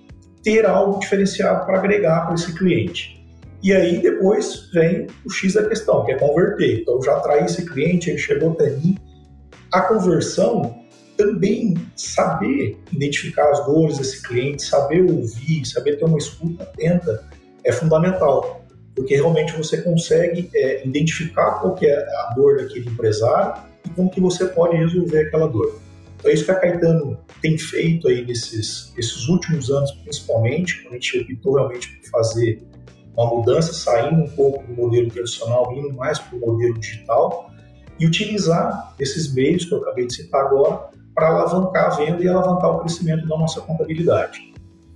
ter 0.45 0.65
algo 0.65 1.01
diferenciado 1.01 1.67
para 1.67 1.79
agregar 1.79 2.27
para 2.27 2.35
esse 2.35 2.55
cliente. 2.55 3.27
E 3.61 3.73
aí 3.73 4.01
depois 4.01 4.71
vem 4.73 5.09
o 5.25 5.31
X 5.31 5.55
da 5.55 5.69
questão, 5.69 6.05
que 6.05 6.13
é 6.13 6.15
converter. 6.17 6.83
Então, 6.83 6.95
eu 6.95 7.03
já 7.03 7.17
atraí 7.17 7.45
esse 7.45 7.65
cliente, 7.65 8.11
ele 8.11 8.19
chegou 8.19 8.53
até 8.53 8.71
mim. 8.71 8.97
A 9.73 9.81
conversão 9.81 10.85
também 11.17 11.75
saber 11.97 12.79
identificar 12.93 13.51
as 13.51 13.67
dores 13.67 13.99
desse 13.99 14.23
cliente, 14.23 14.63
saber 14.63 15.03
ouvir, 15.11 15.65
saber 15.65 15.97
ter 15.97 16.05
uma 16.05 16.19
escuta 16.19 16.63
atenta 16.63 17.25
é 17.65 17.73
fundamental, 17.73 18.64
porque 18.95 19.17
realmente 19.17 19.53
você 19.57 19.83
consegue 19.83 20.49
é, 20.55 20.87
identificar 20.87 21.61
qual 21.61 21.77
é 21.83 21.93
a 21.93 22.35
dor 22.35 22.59
daquele 22.59 22.89
empresário 22.89 23.63
e 23.85 23.91
como 23.91 24.11
que 24.11 24.21
você 24.21 24.47
pode 24.47 24.77
resolver 24.77 25.27
aquela 25.27 25.49
dor. 25.49 25.81
Então 26.19 26.31
é 26.31 26.35
isso 26.35 26.45
que 26.45 26.51
a 26.51 26.55
Caetano 26.55 27.19
tem 27.43 27.59
feito 27.59 28.09
aí 28.09 28.25
nesses, 28.25 28.93
nesses 28.97 29.29
últimos 29.29 29.71
anos, 29.71 29.93
principalmente, 29.93 30.83
quando 30.83 30.95
a 30.95 30.97
gente 30.97 31.19
optou 31.21 31.55
realmente 31.55 31.89
por 31.89 32.11
fazer 32.11 32.63
uma 33.17 33.27
mudança, 33.27 33.73
saindo 33.73 34.23
um 34.23 34.29
pouco 34.31 34.65
do 34.67 34.73
modelo 34.73 35.11
tradicional, 35.11 35.73
indo 35.77 35.93
mais 35.93 36.19
para 36.19 36.37
o 36.37 36.41
modelo 36.41 36.79
digital, 36.79 37.51
e 37.99 38.07
utilizar 38.07 38.95
esses 38.99 39.33
meios 39.35 39.65
que 39.65 39.73
eu 39.73 39.79
acabei 39.83 40.07
de 40.07 40.15
citar 40.15 40.47
agora 40.47 40.89
para 41.15 41.29
alavancar 41.29 41.93
a 41.93 41.97
venda 41.97 42.23
e 42.23 42.29
alavancar 42.29 42.71
o 42.71 42.81
crescimento 42.81 43.27
da 43.29 43.37
nossa 43.37 43.61
contabilidade. 43.61 44.54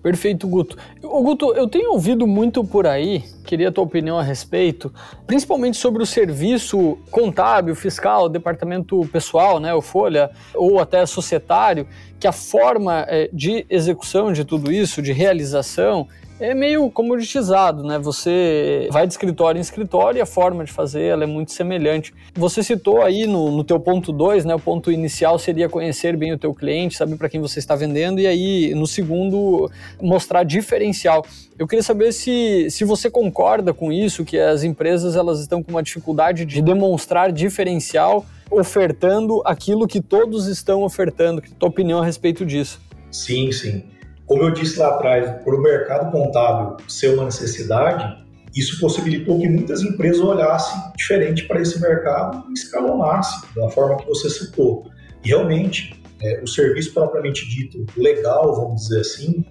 Perfeito, 0.08 0.48
Guto. 0.48 0.74
O 1.02 1.22
Guto, 1.22 1.52
eu 1.52 1.68
tenho 1.68 1.92
ouvido 1.92 2.26
muito 2.26 2.64
por 2.64 2.86
aí, 2.86 3.22
queria 3.44 3.68
a 3.68 3.72
tua 3.72 3.84
opinião 3.84 4.18
a 4.18 4.22
respeito, 4.22 4.90
principalmente 5.26 5.76
sobre 5.76 6.02
o 6.02 6.06
serviço 6.06 6.96
contábil, 7.10 7.74
fiscal, 7.74 8.26
departamento 8.26 9.06
pessoal, 9.12 9.60
né, 9.60 9.74
o 9.74 9.82
Folha, 9.82 10.30
ou 10.54 10.80
até 10.80 11.04
societário, 11.04 11.86
que 12.18 12.26
a 12.26 12.32
forma 12.32 13.04
é, 13.06 13.28
de 13.30 13.66
execução 13.68 14.32
de 14.32 14.46
tudo 14.46 14.72
isso, 14.72 15.02
de 15.02 15.12
realização, 15.12 16.08
é 16.40 16.54
meio 16.54 16.90
comoditizado, 16.90 17.82
né? 17.82 17.98
Você 17.98 18.88
vai 18.90 19.06
de 19.06 19.12
escritório 19.12 19.58
em 19.58 19.62
escritório 19.62 20.18
e 20.18 20.20
a 20.20 20.26
forma 20.26 20.64
de 20.64 20.72
fazer 20.72 21.02
ela 21.02 21.24
é 21.24 21.26
muito 21.26 21.52
semelhante. 21.52 22.14
Você 22.34 22.62
citou 22.62 23.02
aí 23.02 23.26
no, 23.26 23.50
no 23.50 23.64
teu 23.64 23.78
ponto 23.80 24.12
2, 24.12 24.44
né? 24.44 24.54
O 24.54 24.60
ponto 24.60 24.90
inicial 24.92 25.38
seria 25.38 25.68
conhecer 25.68 26.16
bem 26.16 26.32
o 26.32 26.38
teu 26.38 26.54
cliente, 26.54 26.96
saber 26.96 27.16
para 27.16 27.28
quem 27.28 27.40
você 27.40 27.58
está 27.58 27.74
vendendo 27.74 28.20
e 28.20 28.26
aí 28.26 28.74
no 28.74 28.86
segundo 28.86 29.70
mostrar 30.00 30.44
diferencial. 30.44 31.24
Eu 31.58 31.66
queria 31.66 31.82
saber 31.82 32.12
se, 32.12 32.70
se 32.70 32.84
você 32.84 33.10
concorda 33.10 33.74
com 33.74 33.92
isso, 33.92 34.24
que 34.24 34.38
as 34.38 34.62
empresas 34.62 35.16
elas 35.16 35.40
estão 35.40 35.62
com 35.62 35.72
uma 35.72 35.82
dificuldade 35.82 36.44
de 36.44 36.62
demonstrar 36.62 37.32
diferencial 37.32 38.24
ofertando 38.50 39.42
aquilo 39.44 39.86
que 39.86 40.00
todos 40.00 40.46
estão 40.46 40.82
ofertando. 40.82 41.42
Que 41.42 41.50
tua 41.50 41.68
opinião 41.68 42.00
a 42.00 42.04
respeito 42.04 42.46
disso? 42.46 42.80
Sim, 43.10 43.50
sim. 43.50 43.82
Como 44.28 44.42
eu 44.42 44.50
disse 44.50 44.78
lá 44.78 44.88
atrás, 44.88 45.42
por 45.42 45.54
o 45.54 45.62
mercado 45.62 46.12
contábil 46.12 46.76
ser 46.86 47.14
uma 47.14 47.24
necessidade, 47.24 48.22
isso 48.54 48.78
possibilitou 48.78 49.40
que 49.40 49.48
muitas 49.48 49.80
empresas 49.80 50.20
olhassem 50.20 50.78
diferente 50.96 51.48
para 51.48 51.62
esse 51.62 51.80
mercado 51.80 52.44
e 52.50 52.52
escalonassem 52.52 53.48
da 53.56 53.70
forma 53.70 53.96
que 53.96 54.06
você 54.06 54.28
citou. 54.28 54.86
E 55.24 55.28
realmente, 55.28 56.02
é, 56.22 56.42
o 56.42 56.46
serviço 56.46 56.92
propriamente 56.92 57.48
dito 57.48 57.86
legal, 57.96 58.54
vamos 58.54 58.82
dizer 58.82 59.00
assim, 59.00 59.46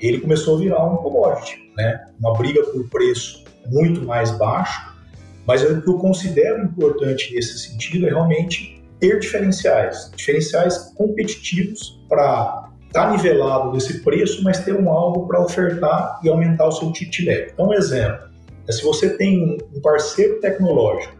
ele 0.00 0.18
começou 0.20 0.56
a 0.56 0.60
virar 0.60 0.84
um 0.86 0.96
commodity, 0.96 1.70
né? 1.76 2.06
uma 2.18 2.32
briga 2.32 2.64
por 2.64 2.88
preço 2.88 3.44
muito 3.66 4.00
mais 4.02 4.30
baixo, 4.38 4.94
mas 5.46 5.62
o 5.62 5.82
que 5.82 5.88
eu 5.88 5.98
considero 5.98 6.64
importante 6.64 7.34
nesse 7.34 7.58
sentido 7.58 8.06
é 8.06 8.10
realmente 8.10 8.82
ter 8.98 9.18
diferenciais, 9.18 10.10
diferenciais 10.16 10.78
competitivos 10.96 12.00
para 12.08 12.71
está 12.92 13.10
nivelado 13.10 13.72
nesse 13.72 14.00
preço, 14.00 14.44
mas 14.44 14.62
ter 14.62 14.78
um 14.78 14.90
algo 14.90 15.26
para 15.26 15.42
ofertar 15.42 16.20
e 16.22 16.28
aumentar 16.28 16.66
o 16.66 16.72
seu 16.72 16.92
ticket 16.92 17.24
médio. 17.24 17.50
Então, 17.54 17.68
um 17.68 17.72
exemplo, 17.72 18.28
é 18.68 18.72
se 18.72 18.82
você 18.82 19.16
tem 19.16 19.58
um 19.74 19.80
parceiro 19.80 20.38
tecnológico 20.40 21.14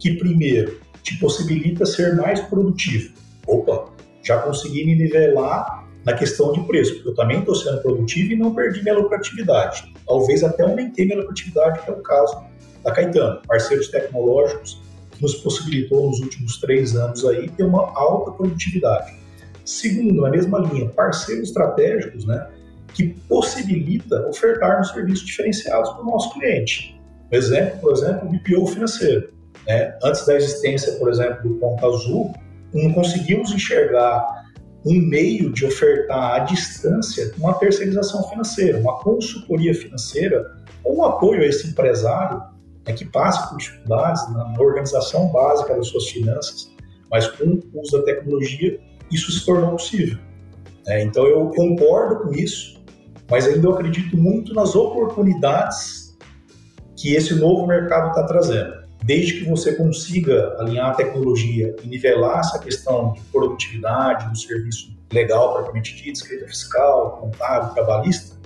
que 0.00 0.14
primeiro 0.14 0.80
te 1.00 1.16
possibilita 1.18 1.86
ser 1.86 2.16
mais 2.16 2.40
produtivo, 2.40 3.14
opa, 3.46 3.92
já 4.20 4.38
consegui 4.38 4.84
me 4.84 4.96
nivelar 4.96 5.86
na 6.04 6.12
questão 6.12 6.52
de 6.52 6.60
preço, 6.62 6.94
porque 6.94 7.10
eu 7.10 7.14
também 7.14 7.38
estou 7.38 7.54
sendo 7.54 7.80
produtivo 7.80 8.32
e 8.32 8.36
não 8.36 8.52
perdi 8.52 8.82
minha 8.82 8.98
lucratividade. 8.98 9.94
Talvez 10.04 10.42
até 10.42 10.64
aumentei 10.64 11.06
minha 11.06 11.18
lucratividade, 11.18 11.84
que 11.84 11.90
é 11.90 11.92
o 11.92 12.02
caso 12.02 12.36
da 12.82 12.90
Caetano, 12.90 13.40
parceiros 13.46 13.86
tecnológicos 13.88 14.82
que 15.12 15.22
nos 15.22 15.36
possibilitou 15.36 16.08
nos 16.08 16.18
últimos 16.18 16.58
três 16.58 16.96
anos 16.96 17.24
aí 17.24 17.48
ter 17.48 17.62
uma 17.62 17.92
alta 17.96 18.32
produtividade. 18.32 19.21
Segundo, 19.64 20.22
na 20.22 20.30
mesma 20.30 20.58
linha, 20.58 20.88
parceiros 20.88 21.48
estratégicos, 21.48 22.26
né, 22.26 22.48
que 22.94 23.08
possibilita 23.28 24.26
ofertarmos 24.28 24.90
serviços 24.90 25.26
diferenciados 25.26 25.90
para 25.90 26.02
o 26.02 26.04
nosso 26.04 26.32
cliente. 26.34 27.00
Exemplo, 27.30 27.80
por 27.80 27.92
exemplo, 27.92 28.28
o 28.28 28.32
BPO 28.32 28.66
financeiro. 28.66 29.32
Né? 29.66 29.96
Antes 30.02 30.26
da 30.26 30.36
existência, 30.36 30.92
por 30.94 31.08
exemplo, 31.08 31.48
do 31.48 31.54
Ponto 31.56 31.86
Azul, 31.86 32.34
não 32.74 32.92
conseguimos 32.92 33.52
enxergar 33.52 34.42
um 34.84 34.94
meio 34.94 35.52
de 35.52 35.64
ofertar 35.64 36.34
à 36.34 36.38
distância 36.40 37.32
uma 37.38 37.54
terceirização 37.54 38.28
financeira, 38.28 38.78
uma 38.78 38.98
consultoria 38.98 39.74
financeira, 39.74 40.56
ou 40.82 40.98
um 40.98 41.04
apoio 41.04 41.42
a 41.42 41.46
esse 41.46 41.68
empresário 41.68 42.42
né, 42.86 42.92
que 42.92 43.04
passa 43.04 43.46
por 43.48 43.58
dificuldades 43.58 44.28
na 44.32 44.54
organização 44.58 45.28
básica 45.28 45.74
das 45.74 45.86
suas 45.86 46.08
finanças, 46.08 46.70
mas 47.10 47.28
com 47.28 47.44
o 47.44 47.80
uso 47.80 47.98
da 47.98 48.04
tecnologia 48.04 48.80
isso 49.12 49.30
se 49.30 49.44
tornou 49.44 49.72
possível. 49.72 50.18
É, 50.86 51.02
então 51.02 51.26
eu 51.26 51.46
concordo 51.50 52.24
com 52.24 52.34
isso, 52.34 52.82
mas 53.30 53.46
ainda 53.46 53.66
eu 53.66 53.74
acredito 53.74 54.16
muito 54.16 54.52
nas 54.54 54.74
oportunidades 54.74 56.16
que 56.96 57.14
esse 57.14 57.34
novo 57.34 57.66
mercado 57.66 58.08
está 58.08 58.24
trazendo. 58.24 58.82
Desde 59.04 59.40
que 59.40 59.50
você 59.50 59.74
consiga 59.74 60.56
alinhar 60.60 60.90
a 60.90 60.94
tecnologia 60.94 61.74
e 61.82 61.88
nivelar 61.88 62.38
essa 62.38 62.58
questão 62.58 63.12
de 63.12 63.20
produtividade 63.32 64.28
do 64.30 64.38
serviço 64.38 64.96
legal, 65.12 65.54
propriamente 65.54 65.96
dito, 65.96 66.16
escrita 66.16 66.46
fiscal, 66.46 67.18
contábil, 67.20 67.74
trabalhista, 67.74 68.36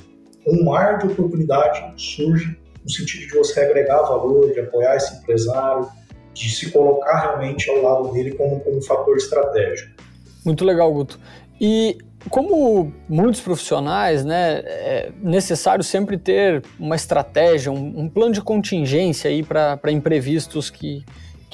um 0.46 0.64
mar 0.64 0.98
de 0.98 1.06
oportunidade 1.08 2.00
surge 2.00 2.56
no 2.82 2.90
sentido 2.90 3.26
de 3.26 3.36
você 3.36 3.60
agregar 3.60 4.00
valor, 4.02 4.52
de 4.52 4.60
apoiar 4.60 4.96
esse 4.96 5.16
empresário, 5.16 5.88
de 6.32 6.48
se 6.48 6.70
colocar 6.70 7.20
realmente 7.20 7.68
ao 7.68 7.82
lado 7.82 8.12
dele 8.12 8.32
como, 8.32 8.60
como 8.60 8.78
um 8.78 8.82
fator 8.82 9.16
estratégico. 9.16 9.90
Muito 10.46 10.64
legal, 10.64 10.92
Guto. 10.92 11.18
E 11.60 11.98
como 12.30 12.92
muitos 13.08 13.40
profissionais, 13.40 14.24
né, 14.24 14.62
é 14.64 15.12
necessário 15.20 15.82
sempre 15.82 16.16
ter 16.16 16.62
uma 16.78 16.94
estratégia, 16.94 17.72
um, 17.72 18.00
um 18.02 18.08
plano 18.08 18.32
de 18.32 18.40
contingência 18.40 19.28
aí 19.28 19.42
para 19.42 19.90
imprevistos 19.90 20.70
que, 20.70 21.04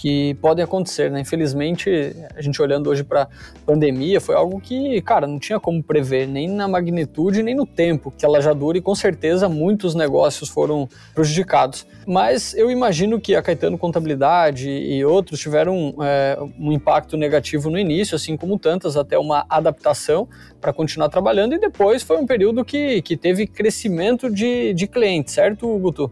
que 0.03 0.35
podem 0.41 0.65
acontecer, 0.65 1.13
né? 1.13 1.21
Infelizmente, 1.21 1.89
a 2.35 2.43
gente 2.43 2.61
olhando 2.61 2.91
hoje 2.91 3.05
para 3.05 3.23
a 3.23 3.29
pandemia, 3.65 4.21
foi 4.21 4.35
algo 4.35 4.61
que, 4.61 5.01
cara, 5.03 5.29
não 5.29 5.39
tinha 5.39 5.61
como 5.61 5.81
prever, 5.81 6.27
nem 6.27 6.49
na 6.49 6.67
magnitude, 6.67 7.41
nem 7.41 7.55
no 7.55 7.65
tempo 7.65 8.11
que 8.11 8.25
ela 8.25 8.41
já 8.41 8.53
dura, 8.53 8.77
e 8.77 8.81
com 8.81 8.97
certeza 8.97 9.49
muitos 9.49 9.95
negócios 9.95 10.49
foram 10.49 10.89
prejudicados. 11.15 11.87
Mas 12.05 12.53
eu 12.53 12.69
imagino 12.69 13.21
que 13.21 13.37
a 13.37 13.43
Caetano 13.43 13.79
Contabilidade 13.79 14.69
e 14.69 15.05
outros 15.05 15.39
tiveram 15.39 15.95
é, 16.03 16.37
um 16.59 16.73
impacto 16.73 17.17
negativo 17.17 17.71
no 17.71 17.79
início, 17.79 18.17
assim 18.17 18.37
como 18.37 18.59
tantas, 18.59 18.97
até 18.97 19.17
uma 19.17 19.47
adaptação 19.49 20.29
para 20.61 20.73
continuar 20.73 21.11
trabalhando, 21.11 21.55
e 21.55 21.61
depois 21.61 22.03
foi 22.03 22.17
um 22.17 22.27
período 22.27 22.65
que, 22.65 23.01
que 23.03 23.17
teve 23.17 23.47
crescimento 23.47 24.29
de, 24.29 24.75
de 24.75 24.89
clientes, 24.89 25.33
certo, 25.33 25.79
Guto? 25.79 26.11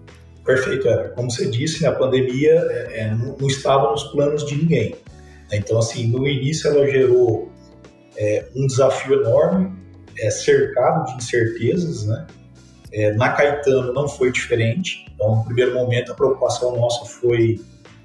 Perfeito, 0.54 0.88
Ever. 0.88 1.12
Como 1.14 1.30
você 1.30 1.49
disse, 1.49 1.87
a 1.87 1.92
pandemia 1.92 2.52
é, 2.52 3.00
é, 3.00 3.14
não, 3.14 3.37
não, 3.38 3.47
estava 3.47 3.90
nos 3.90 4.04
planos 4.04 4.45
de 4.45 4.57
ninguém. 4.57 4.97
Né? 5.50 5.59
Então, 5.59 5.78
assim, 5.78 6.09
no 6.09 6.26
início 6.26 6.69
ela 6.69 6.87
gerou 6.90 7.50
é, 8.16 8.47
um 8.57 8.66
desafio 8.66 9.21
enorme, 9.21 9.73
é, 10.19 10.30
cercado 10.30 11.07
de 11.07 11.16
incertezas, 11.16 12.07
né? 12.07 12.26
É, 12.92 13.12
na 13.12 13.30
Caetano 13.30 13.92
não 13.92 14.09
foi 14.09 14.33
diferente. 14.33 15.07
Então, 15.14 15.37
no 15.37 15.45
primeiro 15.45 15.73
momento, 15.73 16.11
a 16.11 16.14
preocupação 16.14 16.76
nossa 16.76 17.04
foi 17.04 17.61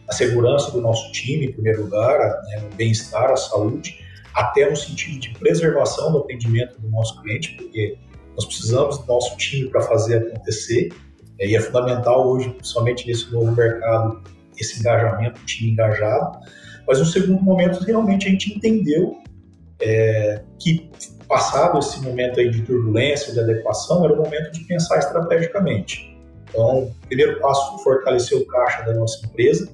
a 0.07 0.13
segurança 0.13 0.69
do 0.69 0.79
nosso 0.79 1.11
time, 1.11 1.47
em 1.47 1.51
primeiro 1.51 1.83
lugar, 1.83 2.19
né, 2.43 2.63
o 2.71 2.75
bem-estar, 2.75 3.31
a 3.31 3.35
saúde, 3.35 3.99
até 4.35 4.69
no 4.69 4.75
sentido 4.75 5.19
de 5.19 5.29
preservação 5.39 6.11
do 6.11 6.19
atendimento 6.19 6.79
do 6.79 6.87
nosso 6.89 7.19
cliente, 7.23 7.55
porque 7.55 7.97
nós 8.35 8.45
precisamos 8.45 8.99
do 8.99 9.07
nosso 9.07 9.35
time 9.37 9.67
para 9.69 9.81
fazer 9.81 10.17
acontecer. 10.17 10.89
E 11.39 11.55
é 11.55 11.59
fundamental 11.59 12.27
hoje, 12.27 12.49
principalmente 12.49 13.07
nesse 13.07 13.31
novo 13.31 13.51
mercado, 13.51 14.21
esse 14.57 14.79
engajamento, 14.79 15.41
o 15.41 15.45
time 15.45 15.71
engajado. 15.71 16.39
Mas 16.87 16.99
no 16.99 17.05
segundo 17.05 17.41
momento, 17.41 17.83
realmente 17.83 18.27
a 18.27 18.31
gente 18.31 18.53
entendeu 18.53 19.17
é, 19.81 20.41
que, 20.59 20.89
passado 21.27 21.79
esse 21.79 22.01
momento 22.01 22.39
aí 22.39 22.49
de 22.49 22.61
turbulência, 22.61 23.33
de 23.33 23.39
adequação, 23.39 24.05
era 24.05 24.13
o 24.13 24.17
momento 24.17 24.51
de 24.51 24.61
pensar 24.65 24.99
estrategicamente. 24.99 26.15
Então, 26.49 26.83
o 26.83 26.95
primeiro 27.07 27.39
passo 27.41 27.73
foi 27.73 27.95
fortalecer 27.95 28.37
o 28.37 28.45
caixa 28.45 28.83
da 28.83 28.93
nossa 28.93 29.25
empresa, 29.25 29.69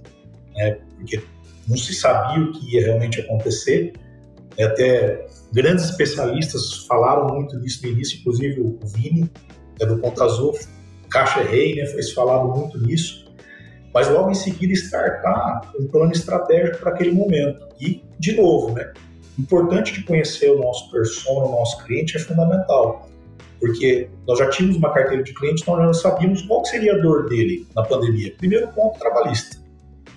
né, 0.56 0.80
porque 0.96 1.22
não 1.68 1.77
se 1.77 1.94
sabia 1.94 2.44
o 2.44 2.51
que 2.51 2.75
ia 2.75 2.86
realmente 2.86 3.22
acontecer. 3.22 3.94
Até 4.60 5.27
grandes 5.53 5.86
especialistas 5.86 6.86
falaram 6.88 7.27
muito 7.27 7.60
disso 7.60 7.86
no 7.86 7.91
início, 7.91 8.20
inclusive 8.20 8.62
o 8.62 8.80
Vini, 8.88 9.30
é 9.80 9.86
do 9.86 9.98
Ponta 9.98 10.24
Azul, 10.24 10.58
caixa 11.12 11.41
rei, 11.41 11.75
né, 11.75 11.86
foi 11.86 12.01
falado 12.03 12.48
muito 12.48 12.80
nisso, 12.80 13.25
mas 13.94 14.10
logo 14.10 14.32
em 14.32 14.36
seguida 14.36 14.74
startar 14.74 15.72
um 15.80 15.86
plano 15.86 16.12
estratégico 16.12 16.77
para 16.80 16.91
aquele 16.91 17.12
momento. 17.12 17.68
E, 17.80 18.03
de 18.18 18.36
novo, 18.36 18.74
né, 18.74 18.91
importante 19.38 19.94
de 19.94 20.03
conhecer 20.03 20.50
o 20.50 20.60
nosso 20.60 20.89
persona, 20.89 21.46
o 21.46 21.51
nosso 21.51 21.84
cliente 21.84 22.15
é 22.15 22.20
fundamental, 22.20 23.10
porque 23.60 24.10
nós 24.27 24.39
já 24.39 24.50
tínhamos 24.50 24.77
uma 24.77 24.91
carteira 24.91 25.22
de 25.24 25.34
clientes, 25.34 25.62
então 25.62 25.75
nós 25.75 25.98
já 25.98 26.10
sabíamos 26.10 26.41
qual 26.44 26.65
seria 26.65 26.96
a 26.96 26.98
dor 26.98 27.30
dele 27.30 27.68
na 27.75 27.84
pandemia. 27.84 28.34
Primeiro 28.38 28.68
ponto, 28.70 28.98
trabalhista. 28.98 29.62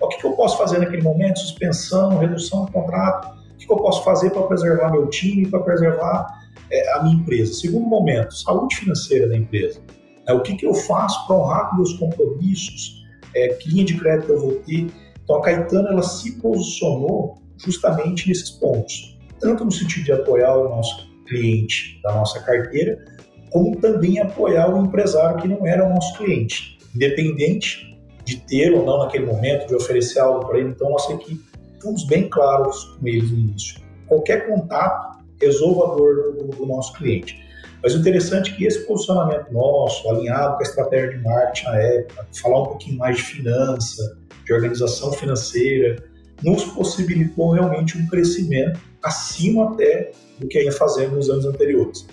O 0.01 0.09
que, 0.09 0.19
que 0.19 0.27
eu 0.27 0.33
posso 0.33 0.57
fazer 0.57 0.79
naquele 0.79 1.03
momento? 1.03 1.39
Suspensão, 1.41 2.19
redução 2.19 2.65
do 2.65 2.73
contrato? 2.73 3.37
O 3.55 3.57
que, 3.57 3.67
que 3.67 3.73
eu 3.73 3.77
posso 3.77 4.03
fazer 4.03 4.31
para 4.31 4.43
preservar 4.43 4.91
meu 4.91 5.09
time, 5.09 5.47
para 5.49 5.61
preservar 5.61 6.27
é, 6.71 6.93
a 6.95 7.03
minha 7.03 7.17
empresa? 7.17 7.53
Segundo 7.55 7.87
momento, 7.87 8.35
saúde 8.35 8.77
financeira 8.77 9.29
da 9.29 9.37
empresa. 9.37 9.81
É, 10.27 10.33
o 10.33 10.41
que, 10.41 10.57
que 10.57 10.67
eu 10.67 10.75
faço 10.75 11.27
para 11.27 11.37
honrar 11.37 11.77
meus 11.77 11.93
compromissos? 11.95 13.05
É, 13.35 13.49
que 13.49 13.71
linha 13.71 13.85
de 13.85 13.99
crédito 13.99 14.33
eu 14.33 14.41
vou 14.41 14.55
ter? 14.61 14.87
Então 15.23 15.37
a 15.37 15.43
Caetano 15.43 15.89
ela 15.89 16.03
se 16.03 16.33
posicionou 16.41 17.39
justamente 17.57 18.29
nesses 18.29 18.51
pontos, 18.51 19.19
tanto 19.41 19.65
no 19.65 19.73
sentido 19.73 20.05
de 20.05 20.13
apoiar 20.13 20.57
o 20.57 20.69
nosso 20.69 21.09
cliente 21.27 22.01
da 22.03 22.15
nossa 22.15 22.41
carteira, 22.41 23.03
como 23.51 23.77
também 23.77 24.19
apoiar 24.19 24.75
o 24.75 24.85
empresário 24.85 25.41
que 25.41 25.49
não 25.49 25.67
era 25.67 25.87
o 25.87 25.89
nosso 25.89 26.17
cliente, 26.19 26.79
independente 26.95 27.95
de 28.25 28.39
ter 28.39 28.73
ou 28.73 28.85
não 28.85 28.99
naquele 28.99 29.27
momento, 29.27 29.69
de 29.69 29.75
oferecer 29.75 30.19
algo 30.19 30.47
para 30.47 30.59
ele. 30.59 30.71
Então, 30.71 30.91
nossa 30.91 31.13
equipe, 31.13 31.43
fomos 31.81 32.05
bem 32.07 32.29
claros 32.29 32.85
com 32.85 33.07
eles 33.07 33.31
no 33.31 33.39
início. 33.39 33.81
Qualquer 34.07 34.49
contato 34.49 35.25
resolva 35.41 35.93
a 35.93 35.97
dor 35.97 36.33
do, 36.33 36.49
do 36.49 36.67
nosso 36.67 36.93
cliente. 36.95 37.44
Mas 37.85 37.95
o 37.95 37.99
interessante 37.99 38.51
é 38.51 38.55
que 38.57 38.65
esse 38.65 38.87
posicionamento 38.87 39.53
nosso, 39.53 40.09
alinhado 40.09 40.55
com 40.55 40.61
a 40.61 40.63
estratégia 40.63 41.11
de 41.11 41.23
marketing 41.23 41.67
na 41.67 41.77
época, 41.77 42.27
falar 42.41 42.63
um 42.63 42.67
pouquinho 42.67 42.97
mais 42.97 43.19
de 43.19 43.23
finança, 43.23 44.17
de 44.43 44.55
organização 44.55 45.13
financeira, 45.13 46.03
nos 46.43 46.65
possibilitou 46.65 47.51
realmente 47.51 47.99
um 47.99 48.07
crescimento 48.07 48.81
acima 49.03 49.71
até 49.71 50.13
do 50.39 50.49
que 50.49 50.63
ia 50.63 50.73
fazendo 50.73 51.17
nos 51.17 51.29
anos 51.29 51.45
anteriores. 51.45 52.07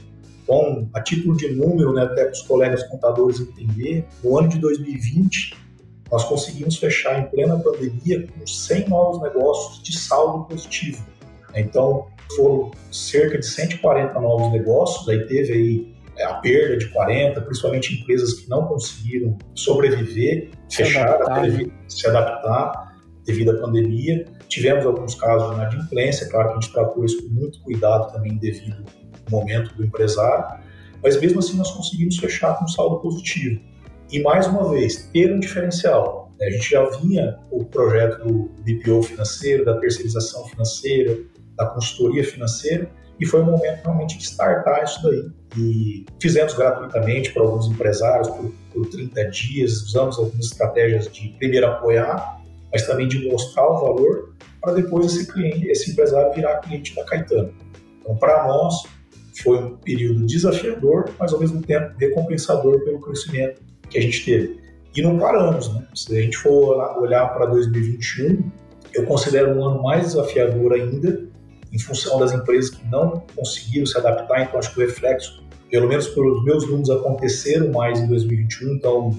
Então, 0.44 0.90
a 0.94 1.02
título 1.02 1.38
de 1.38 1.48
número, 1.54 1.94
né, 1.94 2.04
até 2.04 2.26
para 2.26 2.34
os 2.34 2.42
colegas 2.42 2.84
contadores 2.90 3.40
entender, 3.40 4.06
no 4.22 4.38
ano 4.38 4.50
de 4.50 4.60
2020, 4.60 5.56
nós 6.12 6.26
conseguimos 6.26 6.76
fechar 6.76 7.18
em 7.18 7.30
plena 7.30 7.58
pandemia 7.58 8.28
com 8.28 8.46
100 8.46 8.90
novos 8.90 9.22
negócios 9.22 9.82
de 9.82 9.98
saldo 9.98 10.44
positivo. 10.44 11.02
Então, 11.60 12.08
foram 12.36 12.72
cerca 12.92 13.38
de 13.38 13.46
140 13.46 14.20
novos 14.20 14.52
negócios, 14.52 15.08
aí 15.10 15.26
teve 15.28 15.54
aí 15.54 15.96
é, 16.18 16.24
a 16.26 16.36
perda 16.36 16.78
de 16.78 16.88
40, 16.90 17.42
principalmente 17.42 18.02
empresas 18.02 18.34
que 18.34 18.50
não 18.50 18.66
conseguiram 18.68 19.38
sobreviver, 19.56 20.50
se 20.70 20.78
fechar, 20.78 21.08
adaptar, 21.08 21.48
né? 21.48 21.66
se 21.88 22.08
adaptar 22.08 22.96
devido 23.26 23.52
à 23.52 23.60
pandemia. 23.60 24.26
Tivemos 24.48 24.86
alguns 24.86 25.16
casos 25.16 25.50
de 25.50 25.56
inadimplência, 25.56 26.30
claro 26.30 26.50
que 26.50 26.58
a 26.58 26.60
gente 26.60 26.74
tratou 26.74 27.06
isso 27.06 27.22
com 27.24 27.34
muito 27.34 27.62
cuidado 27.62 28.12
também 28.12 28.38
devido 28.38 28.86
ao 29.32 29.40
momento 29.40 29.74
do 29.76 29.86
empresário, 29.86 30.60
mas 31.02 31.20
mesmo 31.20 31.40
assim 31.40 31.58
nós 31.58 31.72
conseguimos 31.72 32.18
fechar 32.18 32.58
com 32.60 32.68
saldo 32.68 33.00
positivo. 33.00 33.62
E 34.12 34.22
mais 34.22 34.46
uma 34.46 34.70
vez, 34.70 35.10
ter 35.14 35.34
um 35.34 35.40
diferencial. 35.40 36.32
Né? 36.38 36.48
A 36.48 36.52
gente 36.52 36.70
já 36.70 36.84
vinha 36.98 37.40
o 37.50 37.64
projeto 37.64 38.28
do 38.28 38.52
BPO 38.62 39.04
financeiro, 39.04 39.64
da 39.64 39.80
terceirização 39.80 40.46
financeira, 40.48 41.18
da 41.64 41.70
consultoria 41.70 42.24
financeira, 42.24 42.90
e 43.20 43.26
foi 43.26 43.42
o 43.42 43.46
momento 43.46 43.84
realmente 43.84 44.18
de 44.18 44.24
startar 44.24 44.84
isso 44.84 45.02
daí. 45.04 45.30
E 45.58 46.06
fizemos 46.20 46.54
gratuitamente 46.54 47.32
para 47.32 47.44
alguns 47.44 47.68
empresários 47.68 48.28
por, 48.30 48.52
por 48.74 48.88
30 48.88 49.26
dias, 49.30 49.82
usamos 49.84 50.18
algumas 50.18 50.46
estratégias 50.46 51.12
de 51.12 51.30
primeiro 51.38 51.68
apoiar, 51.68 52.42
mas 52.72 52.88
também 52.88 53.08
de 53.08 53.28
mostrar 53.30 53.68
o 53.68 53.80
valor 53.80 54.34
para 54.60 54.74
depois 54.74 55.06
esse 55.08 55.32
cliente, 55.32 55.68
esse 55.68 55.92
empresário 55.92 56.34
virar 56.34 56.58
cliente 56.58 56.96
da 56.96 57.04
Caetano. 57.04 57.54
Então, 58.02 58.16
para 58.16 58.48
nós, 58.48 58.84
foi 59.44 59.58
um 59.58 59.76
período 59.78 60.26
desafiador, 60.26 61.10
mas 61.20 61.34
ao 61.34 61.40
mesmo 61.40 61.62
tempo 61.62 61.94
recompensador 61.98 62.84
pelo 62.84 63.00
crescimento 63.00 63.62
que 63.90 63.98
a 63.98 64.02
gente 64.02 64.24
teve. 64.24 64.60
E 64.96 65.02
não 65.02 65.18
paramos, 65.18 65.74
né? 65.74 65.86
Se 65.96 66.18
a 66.18 66.22
gente 66.22 66.38
for 66.38 66.76
olhar 67.00 67.28
para 67.34 67.46
2021, 67.46 68.52
eu 68.94 69.06
considero 69.06 69.52
um 69.52 69.66
ano 69.66 69.82
mais 69.82 70.08
desafiador 70.08 70.74
ainda, 70.74 71.31
em 71.72 71.80
função 71.80 72.20
das 72.20 72.34
empresas 72.34 72.70
que 72.70 72.86
não 72.88 73.24
conseguiram 73.36 73.86
se 73.86 73.98
adaptar, 73.98 74.44
então 74.44 74.60
acho 74.60 74.74
que 74.74 74.82
o 74.82 74.86
reflexo, 74.86 75.44
pelo 75.70 75.88
menos 75.88 76.08
pelos 76.08 76.44
meus 76.44 76.68
números, 76.68 76.90
aconteceram 76.90 77.72
mais 77.72 78.00
em 78.00 78.08
2021, 78.08 78.74
então 78.76 79.18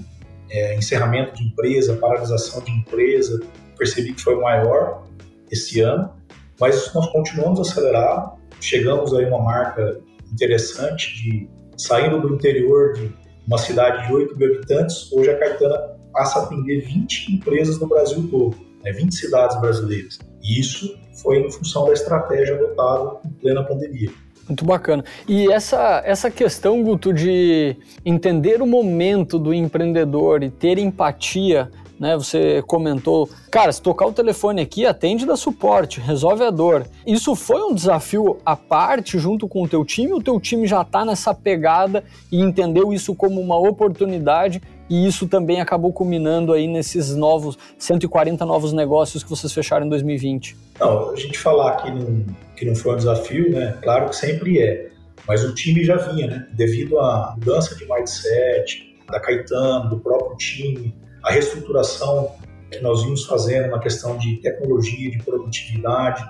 é, 0.49 0.75
encerramento 0.75 1.35
de 1.35 1.47
empresa, 1.47 1.95
paralisação 1.95 2.61
de 2.61 2.71
empresa, 2.71 3.41
percebi 3.77 4.13
que 4.13 4.21
foi 4.21 4.39
maior 4.39 5.03
esse 5.51 5.79
ano, 5.81 6.11
mas 6.59 6.93
nós 6.93 7.07
continuamos 7.11 7.59
acelerado, 7.59 8.37
chegamos 8.61 9.13
aí 9.13 9.25
uma 9.25 9.41
marca 9.41 9.99
interessante 10.31 11.15
de 11.15 11.49
saindo 11.77 12.21
do 12.21 12.35
interior 12.35 12.93
de 12.93 13.11
uma 13.47 13.57
cidade 13.57 14.07
de 14.07 14.13
8 14.13 14.37
mil 14.37 14.55
habitantes, 14.55 15.11
hoje 15.11 15.29
a 15.29 15.37
Caetana 15.37 15.77
passa 16.13 16.39
a 16.39 16.43
atender 16.43 16.81
20 16.81 17.33
empresas 17.33 17.79
no 17.79 17.87
Brasil 17.87 18.27
todo, 18.29 18.55
né, 18.83 18.91
20 18.91 19.13
cidades 19.13 19.59
brasileiras. 19.59 20.19
E 20.43 20.59
isso 20.59 20.97
foi 21.21 21.39
em 21.39 21.49
função 21.49 21.85
da 21.85 21.93
estratégia 21.93 22.55
adotada 22.55 23.19
em 23.25 23.29
plena 23.29 23.63
pandemia. 23.63 24.11
Muito 24.47 24.65
bacana. 24.65 25.05
E 25.25 25.49
essa, 25.49 26.01
essa 26.05 26.29
questão, 26.29 26.83
Guto, 26.83 27.13
de 27.13 27.77
entender 28.05 28.61
o 28.61 28.67
momento 28.67 29.39
do 29.39 29.53
empreendedor 29.53 30.43
e 30.43 30.49
ter 30.49 30.77
empatia 30.77 31.71
né? 32.03 32.17
Você 32.17 32.61
comentou, 32.63 33.29
cara, 33.49 33.71
se 33.71 33.81
tocar 33.81 34.05
o 34.05 34.11
telefone 34.11 34.61
aqui, 34.61 34.85
atende 34.85 35.25
da 35.25 35.37
suporte, 35.37 36.01
resolve 36.01 36.43
a 36.43 36.49
dor. 36.49 36.85
Isso 37.07 37.33
foi 37.33 37.61
um 37.61 37.73
desafio 37.73 38.37
à 38.45 38.57
parte 38.57 39.17
junto 39.17 39.47
com 39.47 39.63
o 39.63 39.67
teu 39.69 39.85
time? 39.85 40.11
O 40.11 40.21
teu 40.21 40.37
time 40.37 40.67
já 40.67 40.81
está 40.81 41.05
nessa 41.05 41.33
pegada 41.33 42.03
e 42.29 42.41
entendeu 42.41 42.91
isso 42.91 43.15
como 43.15 43.39
uma 43.39 43.57
oportunidade 43.57 44.61
e 44.93 45.07
isso 45.07 45.27
também 45.27 45.59
acabou 45.59 45.91
culminando 45.91 46.53
aí 46.53 46.67
nesses 46.67 47.15
novos 47.15 47.57
140 47.79 48.45
novos 48.45 48.73
negócios 48.73 49.23
que 49.23 49.29
vocês 49.31 49.51
fecharam 49.51 49.87
em 49.87 49.89
2020? 49.89 50.55
Não, 50.79 51.09
a 51.09 51.15
gente 51.15 51.39
falar 51.39 51.77
que 51.77 51.89
não, 51.89 52.23
que 52.55 52.63
não 52.63 52.75
foi 52.75 52.93
um 52.93 52.97
desafio, 52.97 53.49
né? 53.49 53.75
Claro 53.81 54.09
que 54.09 54.15
sempre 54.15 54.61
é, 54.61 54.91
mas 55.27 55.43
o 55.43 55.55
time 55.55 55.83
já 55.83 55.95
vinha, 55.95 56.27
né? 56.27 56.47
Devido 56.53 56.99
à 56.99 57.33
mudança 57.35 57.75
de 57.75 57.87
mindset 57.89 58.95
da 59.11 59.19
Caetano, 59.19 59.89
do 59.89 59.99
próprio 59.99 60.37
time, 60.37 60.95
a 61.23 61.31
reestruturação 61.31 62.31
que 62.69 62.79
nós 62.79 63.03
vimos 63.03 63.25
fazendo 63.25 63.71
na 63.71 63.79
questão 63.79 64.15
de 64.19 64.35
tecnologia, 64.43 65.09
de 65.09 65.17
produtividade, 65.23 66.23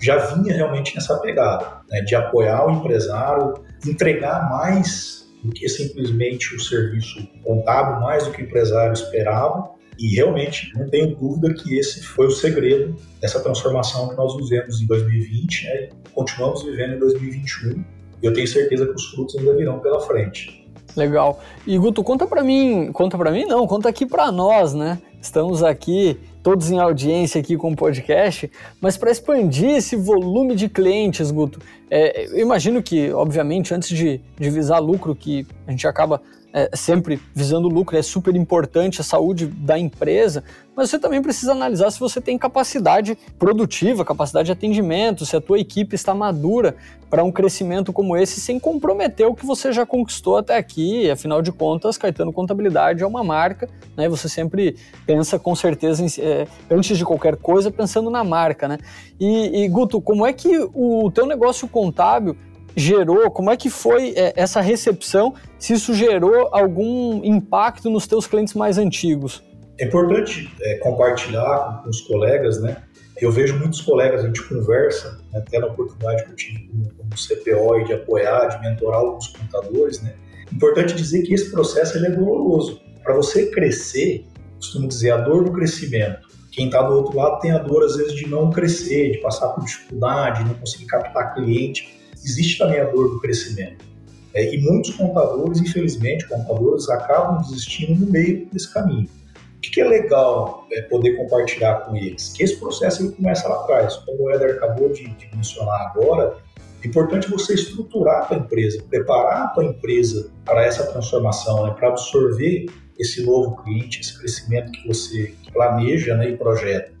já 0.00 0.16
vinha 0.16 0.54
realmente 0.54 0.94
nessa 0.94 1.18
pegada, 1.18 1.82
né, 1.90 2.00
de 2.00 2.14
apoiar 2.14 2.66
o 2.66 2.70
empresário, 2.70 3.52
entregar 3.86 4.48
mais 4.48 5.19
do 5.42 5.50
que 5.50 5.68
simplesmente 5.68 6.54
o 6.54 6.60
serviço 6.60 7.26
contábil, 7.42 8.00
mais 8.00 8.26
do 8.26 8.32
que 8.32 8.42
o 8.42 8.44
empresário 8.44 8.92
esperava. 8.92 9.70
E 9.98 10.14
realmente 10.14 10.72
não 10.74 10.88
tenho 10.88 11.14
dúvida 11.14 11.52
que 11.52 11.78
esse 11.78 12.02
foi 12.02 12.26
o 12.26 12.30
segredo 12.30 12.96
dessa 13.20 13.38
transformação 13.40 14.08
que 14.08 14.16
nós 14.16 14.34
vivemos 14.34 14.80
em 14.80 14.86
2020 14.86 15.64
né, 15.64 15.88
continuamos 16.14 16.62
vivendo 16.62 16.94
em 16.94 16.98
2021. 16.98 17.84
E 18.22 18.26
eu 18.26 18.32
tenho 18.32 18.46
certeza 18.46 18.86
que 18.86 18.92
os 18.92 19.06
frutos 19.10 19.36
ainda 19.36 19.54
virão 19.56 19.78
pela 19.78 20.00
frente. 20.00 20.68
Legal. 20.96 21.40
E 21.66 21.78
Guto, 21.78 22.02
conta 22.02 22.26
para 22.26 22.42
mim, 22.42 22.90
conta 22.92 23.16
para 23.16 23.30
mim 23.30 23.44
não, 23.44 23.66
conta 23.66 23.88
aqui 23.88 24.04
para 24.04 24.30
nós, 24.32 24.74
né? 24.74 24.98
Estamos 25.20 25.62
aqui 25.62 26.18
todos 26.42 26.70
em 26.70 26.78
audiência 26.78 27.40
aqui 27.40 27.56
com 27.56 27.72
o 27.72 27.76
podcast, 27.76 28.50
mas 28.80 28.96
para 28.96 29.10
expandir 29.10 29.70
esse 29.70 29.96
volume 29.96 30.54
de 30.54 30.68
clientes, 30.68 31.30
Guto, 31.30 31.60
é, 31.90 32.26
eu 32.26 32.38
imagino 32.38 32.82
que, 32.82 33.12
obviamente, 33.12 33.74
antes 33.74 33.88
de, 33.88 34.20
de 34.38 34.50
visar 34.50 34.78
lucro, 34.78 35.14
que 35.14 35.46
a 35.66 35.70
gente 35.70 35.86
acaba 35.86 36.22
é, 36.52 36.70
sempre 36.74 37.20
visando 37.34 37.68
lucro, 37.68 37.96
é 37.96 38.02
super 38.02 38.34
importante 38.34 39.00
a 39.00 39.04
saúde 39.04 39.46
da 39.46 39.78
empresa, 39.78 40.42
mas 40.74 40.90
você 40.90 40.98
também 40.98 41.20
precisa 41.20 41.52
analisar 41.52 41.90
se 41.90 42.00
você 42.00 42.20
tem 42.20 42.38
capacidade 42.38 43.16
produtiva, 43.38 44.04
capacidade 44.04 44.46
de 44.46 44.52
atendimento, 44.52 45.26
se 45.26 45.36
a 45.36 45.40
tua 45.40 45.58
equipe 45.58 45.94
está 45.94 46.14
madura 46.14 46.76
para 47.08 47.24
um 47.24 47.32
crescimento 47.32 47.92
como 47.92 48.16
esse 48.16 48.40
sem 48.40 48.58
comprometer 48.58 49.26
o 49.26 49.34
que 49.34 49.44
você 49.44 49.72
já 49.72 49.84
conquistou 49.84 50.38
até 50.38 50.56
aqui. 50.56 51.10
Afinal 51.10 51.42
de 51.42 51.50
contas, 51.50 51.98
Caetano 51.98 52.32
Contabilidade 52.32 53.02
é 53.02 53.06
uma 53.06 53.24
marca, 53.24 53.68
né? 53.96 54.08
Você 54.08 54.28
sempre 54.28 54.76
pensa 55.04 55.38
com 55.38 55.54
certeza, 55.54 56.04
em, 56.04 56.08
é, 56.18 56.46
antes 56.70 56.96
de 56.96 57.04
qualquer 57.04 57.36
coisa, 57.36 57.70
pensando 57.70 58.08
na 58.10 58.22
marca, 58.22 58.68
né? 58.68 58.78
E, 59.18 59.64
e 59.64 59.68
Guto, 59.68 60.00
como 60.00 60.24
é 60.24 60.32
que 60.32 60.48
o 60.72 61.10
teu 61.10 61.26
negócio 61.26 61.68
contábil 61.68 62.36
gerou, 62.80 63.30
como 63.30 63.50
é 63.50 63.56
que 63.56 63.70
foi 63.70 64.14
é, 64.16 64.32
essa 64.34 64.60
recepção, 64.60 65.34
se 65.58 65.74
isso 65.74 65.94
gerou 65.94 66.48
algum 66.52 67.24
impacto 67.24 67.90
nos 67.90 68.06
teus 68.06 68.26
clientes 68.26 68.54
mais 68.54 68.78
antigos? 68.78 69.42
É 69.78 69.84
importante 69.84 70.50
é, 70.60 70.78
compartilhar 70.78 71.80
com 71.82 71.88
os 71.88 72.00
colegas, 72.02 72.60
né? 72.60 72.76
Eu 73.20 73.30
vejo 73.30 73.58
muitos 73.58 73.82
colegas, 73.82 74.24
a 74.24 74.26
gente 74.26 74.42
conversa, 74.48 75.20
né, 75.30 75.40
até 75.40 75.58
na 75.58 75.66
oportunidade 75.66 76.24
que 76.24 76.30
eu 76.30 76.36
tive 76.36 76.68
como, 76.68 76.90
como 76.94 77.10
CPO 77.10 77.80
e 77.80 77.84
de 77.84 77.92
apoiar, 77.92 78.48
de 78.48 78.60
mentorar 78.66 79.00
alguns 79.00 79.28
contadores, 79.28 80.00
né? 80.02 80.14
Importante 80.52 80.94
dizer 80.94 81.22
que 81.22 81.34
esse 81.34 81.50
processo 81.50 81.98
ele 81.98 82.06
é 82.06 82.10
doloroso. 82.10 82.80
Para 83.02 83.14
você 83.14 83.50
crescer, 83.50 84.26
costumo 84.56 84.88
dizer, 84.88 85.12
a 85.12 85.18
dor 85.18 85.44
do 85.44 85.52
crescimento. 85.52 86.28
Quem 86.50 86.66
está 86.66 86.82
do 86.82 86.94
outro 86.94 87.16
lado 87.16 87.40
tem 87.40 87.52
a 87.52 87.58
dor, 87.58 87.84
às 87.84 87.96
vezes, 87.96 88.14
de 88.14 88.28
não 88.28 88.50
crescer, 88.50 89.12
de 89.12 89.18
passar 89.18 89.48
por 89.48 89.64
dificuldade, 89.64 90.42
de 90.42 90.48
não 90.50 90.54
conseguir 90.56 90.86
captar 90.86 91.34
cliente. 91.34 91.99
Existe 92.24 92.58
também 92.58 92.80
a 92.80 92.84
dor 92.84 93.10
do 93.10 93.20
crescimento. 93.20 93.84
É, 94.32 94.54
e 94.54 94.60
muitos 94.62 94.94
contadores, 94.94 95.60
infelizmente, 95.60 96.28
contadores 96.28 96.88
acabam 96.88 97.42
desistindo 97.42 98.04
no 98.04 98.10
meio 98.10 98.46
desse 98.52 98.72
caminho. 98.72 99.08
O 99.56 99.60
que 99.60 99.80
é 99.80 99.84
legal 99.84 100.66
é, 100.72 100.82
poder 100.82 101.16
compartilhar 101.16 101.80
com 101.80 101.96
eles? 101.96 102.32
Que 102.32 102.44
esse 102.44 102.56
processo 102.56 103.02
ele 103.02 103.12
começa 103.12 103.48
lá 103.48 103.56
atrás. 103.56 103.96
Como 103.96 104.24
o 104.24 104.30
Eder 104.30 104.56
acabou 104.56 104.88
de, 104.90 105.06
de 105.08 105.36
mencionar 105.36 105.88
agora, 105.88 106.38
é 106.82 106.86
importante 106.86 107.30
você 107.30 107.54
estruturar 107.54 108.22
a 108.22 108.24
tua 108.26 108.36
empresa, 108.38 108.82
preparar 108.88 109.42
a 109.42 109.48
tua 109.48 109.64
empresa 109.64 110.30
para 110.44 110.64
essa 110.64 110.86
transformação, 110.86 111.66
né, 111.66 111.74
para 111.74 111.88
absorver 111.88 112.66
esse 112.98 113.22
novo 113.24 113.56
cliente, 113.62 114.00
esse 114.00 114.18
crescimento 114.18 114.72
que 114.72 114.88
você 114.88 115.34
planeja 115.52 116.16
né, 116.16 116.30
e 116.30 116.36
projeta. 116.36 116.92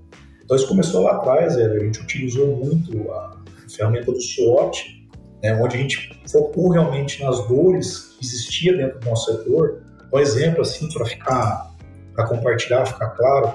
Então 0.44 0.56
isso 0.56 0.68
começou 0.68 1.02
lá 1.02 1.12
atrás, 1.12 1.56
a 1.56 1.78
gente 1.78 2.00
utilizou 2.00 2.56
muito 2.56 3.10
a 3.10 3.40
ferramenta 3.68 4.12
do 4.12 4.20
SWOT, 4.20 4.99
né, 5.42 5.54
onde 5.54 5.76
a 5.76 5.80
gente 5.80 6.20
focou 6.30 6.70
realmente 6.70 7.22
nas 7.22 7.46
dores 7.46 8.16
que 8.18 8.24
existia 8.24 8.76
dentro 8.76 9.00
do 9.00 9.08
nosso 9.08 9.32
setor. 9.32 9.82
Um 10.12 10.18
exemplo 10.18 10.62
assim 10.62 10.88
para 10.92 11.04
ficar, 11.06 11.70
para 12.14 12.26
compartilhar, 12.26 12.86
ficar 12.86 13.10
claro, 13.10 13.54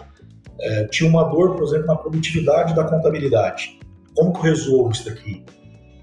é, 0.60 0.86
tinha 0.86 1.10
uma 1.10 1.24
dor, 1.24 1.56
por 1.56 1.64
exemplo, 1.64 1.88
na 1.88 1.96
produtividade 1.96 2.74
da 2.74 2.84
contabilidade. 2.86 3.80
Como 4.16 4.32
que 4.34 4.40
eu 4.40 4.44
resolvo 4.44 4.92
isso 4.92 5.06
daqui? 5.06 5.44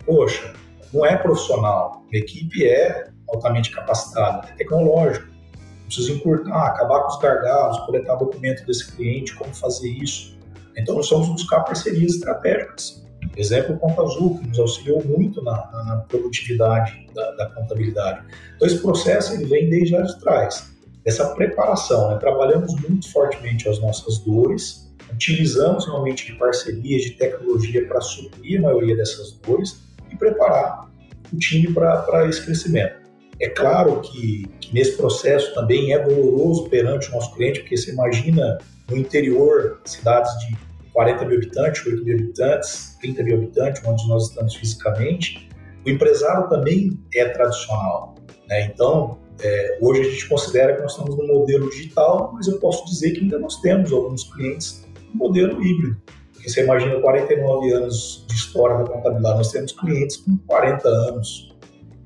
Poxa, 0.05 0.53
não 0.93 1.07
é 1.07 1.17
profissional, 1.17 2.05
a 2.13 2.17
equipe 2.17 2.67
é 2.67 3.09
altamente 3.29 3.71
capacitada, 3.71 4.49
é 4.51 4.53
tecnológico 4.57 5.33
preciso 5.93 6.15
encurtar, 6.15 6.69
acabar 6.69 7.01
com 7.03 7.09
os 7.09 7.19
gargalos, 7.19 7.79
coletar 7.81 8.17
documento 8.17 8.65
desse 8.65 8.91
cliente, 8.93 9.35
como 9.35 9.55
fazer 9.55 9.91
isso. 9.91 10.39
Então, 10.77 10.95
nós 10.95 11.11
vamos 11.11 11.29
buscar 11.29 11.61
parcerias 11.61 12.15
estratégicas. 12.15 13.05
Exemplo, 13.37 13.75
o 13.75 13.79
Conta 13.79 14.03
Azul, 14.03 14.39
que 14.39 14.47
nos 14.47 14.59
auxiliou 14.59 15.03
muito 15.05 15.43
na, 15.43 15.53
na, 15.73 15.85
na 15.85 15.97
produtividade 16.09 17.07
da, 17.15 17.31
da, 17.33 17.47
contabilidade. 17.47 18.27
Então, 18.57 18.67
esse 18.67 18.79
processo 18.79 19.33
ele 19.35 19.47
vem 19.47 19.71
desde 19.71 19.95
lá 19.95 20.03
de 20.03 20.19
trás. 20.21 20.71
Essa 21.05 21.35
preparação, 21.35 22.11
né? 22.11 22.19
trabalhamos 22.19 22.75
muito 22.81 23.11
fortemente 23.11 23.69
as 23.69 23.81
nossas 23.81 24.19
dores, 24.19 24.93
utilizamos 25.13 25.87
realmente 25.87 26.27
de 26.27 26.39
parcerias, 26.39 27.03
de 27.03 27.11
tecnologia 27.13 27.87
para 27.87 28.01
suprir 28.01 28.59
a 28.59 28.63
maioria 28.63 28.97
dessas 28.97 29.33
dores 29.33 29.81
e 30.11 30.17
preparar 30.17 30.91
o 31.33 31.39
time 31.39 31.73
para 31.73 32.29
esse 32.29 32.45
crescimento. 32.45 33.03
É 33.41 33.49
claro 33.49 34.01
que, 34.01 34.47
que, 34.61 34.73
nesse 34.73 34.97
processo 34.97 35.53
também 35.55 35.93
é 35.93 35.99
doloroso 35.99 36.69
perante 36.69 37.09
o 37.09 37.13
nosso 37.13 37.35
cliente, 37.35 37.61
porque 37.61 37.77
você 37.77 37.91
imagina 37.91 38.59
no 38.89 38.97
interior, 38.97 39.81
cidades 39.85 40.31
de 40.47 40.57
40 40.93 41.25
mil 41.25 41.37
habitantes, 41.37 41.87
8 41.87 42.05
mil 42.05 42.19
habitantes, 42.19 42.97
30 43.01 43.23
mil 43.23 43.37
habitantes, 43.37 43.83
onde 43.85 44.09
nós 44.09 44.29
estamos 44.29 44.55
fisicamente, 44.55 45.49
o 45.85 45.91
empresário 45.91 46.49
também 46.49 46.99
é 47.15 47.25
tradicional. 47.29 48.15
Né? 48.49 48.67
Então, 48.67 49.19
é, 49.43 49.79
hoje 49.81 50.01
a 50.01 50.05
gente 50.05 50.29
considera 50.29 50.77
que 50.77 50.83
nós 50.83 50.93
estamos 50.93 51.17
no 51.17 51.27
modelo 51.27 51.69
digital, 51.71 52.33
mas 52.35 52.47
eu 52.47 52.59
posso 52.59 52.85
dizer 52.87 53.13
que 53.13 53.21
ainda 53.21 53.39
nós 53.39 53.61
temos 53.61 53.93
alguns 53.93 54.25
clientes 54.25 54.87
no 55.13 55.19
modelo 55.19 55.63
híbrido. 55.63 55.97
Porque 56.33 56.49
você 56.49 56.63
imagina 56.63 57.01
49 57.01 57.73
anos 57.73 58.25
de 58.29 58.35
história 58.35 58.77
da 58.79 58.85
contabilidade, 58.85 59.37
nós 59.39 59.51
temos 59.51 59.73
clientes 59.73 60.17
com 60.19 60.37
40 60.47 60.89
anos 60.89 61.55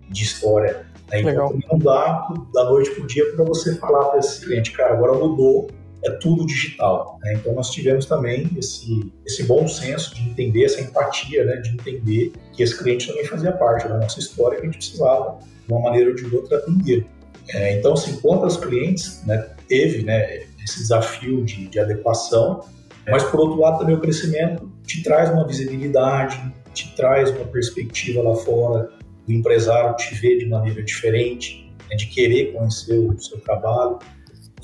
de 0.09 0.23
história. 0.23 0.87
Né? 1.11 1.21
Então 1.21 1.59
não 1.71 1.79
dá 1.79 2.29
da 2.55 2.65
noite 2.65 2.91
para 2.93 3.05
o 3.05 3.07
dia 3.07 3.25
para 3.35 3.45
você 3.45 3.77
falar 3.77 4.07
para 4.07 4.19
esse 4.19 4.45
cliente, 4.45 4.73
cara, 4.73 4.95
agora 4.95 5.15
mudou, 5.15 5.69
é 6.05 6.11
tudo 6.13 6.47
digital. 6.47 7.19
Né? 7.23 7.35
Então 7.35 7.55
nós 7.55 7.71
tivemos 7.71 8.07
também 8.07 8.49
esse, 8.57 9.13
esse 9.25 9.45
bom 9.45 9.67
senso 9.67 10.15
de 10.15 10.23
entender, 10.23 10.65
essa 10.65 10.81
empatia, 10.81 11.45
né? 11.45 11.57
de 11.57 11.71
entender 11.71 12.33
que 12.53 12.63
esse 12.63 12.77
cliente 12.77 13.07
também 13.07 13.25
fazia 13.25 13.53
parte 13.53 13.89
da 13.89 13.99
nossa 13.99 14.19
história, 14.19 14.59
que 14.59 14.63
a 14.63 14.71
gente 14.71 14.79
precisava, 14.79 15.39
de 15.67 15.73
uma 15.73 15.81
maneira 15.81 16.11
ou 16.11 16.17
de 16.17 16.35
outra, 16.35 16.59
atender. 16.59 17.07
É, 17.49 17.79
então, 17.79 17.93
assim, 17.93 18.17
quantos 18.21 18.57
clientes 18.57 19.23
né, 19.25 19.49
teve 19.69 20.03
né, 20.03 20.45
esse 20.65 20.81
desafio 20.81 21.45
de, 21.45 21.69
de 21.69 21.79
adequação, 21.79 22.65
mas 23.09 23.23
por 23.23 23.41
outro 23.41 23.61
lado 23.61 23.79
também 23.79 23.95
o 23.95 24.01
crescimento 24.01 24.69
te 24.85 25.03
traz 25.03 25.31
uma 25.31 25.47
visibilidade, 25.47 26.41
te 26.75 26.95
traz 26.97 27.31
uma 27.31 27.45
perspectiva 27.45 28.23
lá 28.23 28.35
fora, 28.35 28.91
o 29.29 29.33
empresário 29.33 29.95
te 29.97 30.15
vê 30.17 30.39
de 30.39 30.47
maneira 30.47 30.83
diferente, 30.83 31.73
né, 31.89 31.97
de 31.97 32.07
querer 32.07 32.53
conhecer 32.53 32.99
o 32.99 33.19
seu 33.19 33.39
trabalho. 33.41 33.99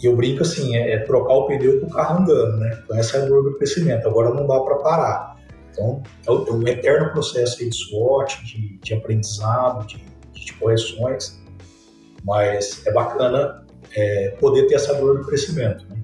E 0.02 0.06
eu 0.06 0.16
brinco 0.16 0.42
assim, 0.42 0.76
é, 0.76 0.94
é 0.94 0.98
trocar 1.00 1.34
o 1.34 1.46
pneu 1.46 1.80
com 1.80 1.86
o 1.86 1.90
carro 1.90 2.22
andando, 2.22 2.56
né? 2.58 2.78
Então 2.84 2.98
essa 2.98 3.18
é 3.18 3.22
a 3.22 3.24
dor 3.24 3.44
do 3.44 3.56
crescimento. 3.56 4.08
Agora 4.08 4.30
não 4.30 4.46
dá 4.46 4.58
para 4.60 4.76
parar. 4.76 5.36
Então 5.70 6.02
é 6.26 6.30
um, 6.30 6.46
é 6.46 6.50
um 6.52 6.68
eterno 6.68 7.10
processo 7.12 7.58
de 7.58 7.72
SWOT, 7.72 8.44
de, 8.44 8.78
de 8.78 8.94
aprendizado, 8.94 9.86
de, 9.86 10.04
de, 10.32 10.52
correções, 10.54 11.40
mas 12.24 12.84
é 12.86 12.92
bacana 12.92 13.64
é, 13.94 14.36
poder 14.40 14.66
ter 14.66 14.74
essa 14.74 14.92
dor 14.94 15.18
do 15.18 15.24
crescimento. 15.24 15.86
Né? 15.88 16.00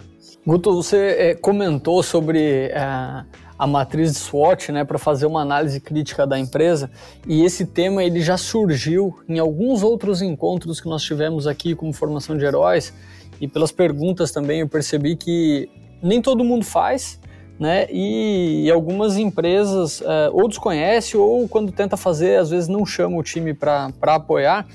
Guto, 0.46 0.74
você 0.74 0.96
é, 0.96 1.34
comentou 1.34 2.02
sobre 2.02 2.68
é, 2.68 3.24
a 3.58 3.66
matriz 3.66 4.12
de 4.12 4.18
SWOT, 4.18 4.70
né, 4.70 4.84
para 4.84 4.98
fazer 4.98 5.26
uma 5.26 5.42
análise 5.42 5.80
crítica 5.80 6.26
da 6.26 6.38
empresa. 6.38 6.90
E 7.26 7.44
esse 7.44 7.66
tema 7.66 8.04
ele 8.04 8.20
já 8.20 8.36
surgiu 8.36 9.18
em 9.28 9.38
alguns 9.38 9.82
outros 9.82 10.22
encontros 10.22 10.80
que 10.80 10.88
nós 10.88 11.02
tivemos 11.02 11.46
aqui 11.46 11.74
como 11.74 11.92
formação 11.92 12.36
de 12.38 12.44
heróis 12.44 12.94
e 13.40 13.46
pelas 13.48 13.72
perguntas 13.72 14.30
também 14.30 14.60
eu 14.60 14.68
percebi 14.68 15.16
que 15.16 15.68
nem 16.02 16.22
todo 16.22 16.44
mundo 16.44 16.64
faz, 16.64 17.20
né? 17.58 17.86
E, 17.90 18.70
algumas 18.70 19.16
empresas 19.16 20.00
é, 20.00 20.30
ou 20.32 20.48
desconhece 20.48 21.16
ou 21.16 21.48
quando 21.48 21.72
tenta 21.72 21.96
fazer 21.96 22.36
às 22.36 22.50
vezes 22.50 22.68
não 22.68 22.86
chama 22.86 23.16
o 23.16 23.22
time 23.22 23.52
para 23.52 23.90
apoiar. 24.02 24.66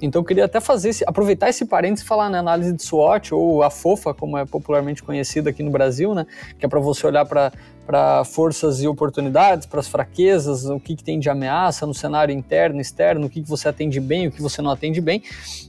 Então 0.00 0.20
eu 0.20 0.24
queria 0.24 0.46
até 0.46 0.60
fazer 0.60 0.88
esse, 0.88 1.04
aproveitar 1.06 1.48
esse 1.48 1.64
parênteses 1.64 2.04
e 2.04 2.08
falar 2.08 2.24
na 2.24 2.30
né, 2.30 2.38
análise 2.40 2.72
de 2.72 2.82
SWOT, 2.82 3.32
ou 3.32 3.62
a 3.62 3.70
FOFA, 3.70 4.12
como 4.12 4.36
é 4.36 4.44
popularmente 4.44 5.00
conhecida 5.00 5.50
aqui 5.50 5.62
no 5.62 5.70
Brasil, 5.70 6.12
né? 6.12 6.26
Que 6.58 6.66
é 6.66 6.68
para 6.68 6.80
você 6.80 7.06
olhar 7.06 7.24
para 7.24 7.52
para 7.86 8.24
forças 8.24 8.82
e 8.82 8.88
oportunidades, 8.88 9.66
para 9.66 9.80
as 9.80 9.88
fraquezas, 9.88 10.66
o 10.66 10.78
que, 10.78 10.96
que 10.96 11.02
tem 11.02 11.18
de 11.18 11.28
ameaça 11.28 11.86
no 11.86 11.92
cenário 11.92 12.34
interno, 12.34 12.80
externo, 12.80 13.26
o 13.26 13.30
que, 13.30 13.42
que 13.42 13.48
você 13.48 13.68
atende 13.68 14.00
bem, 14.00 14.28
o 14.28 14.32
que 14.32 14.40
você 14.40 14.62
não 14.62 14.70
atende 14.70 15.00
bem. 15.00 15.22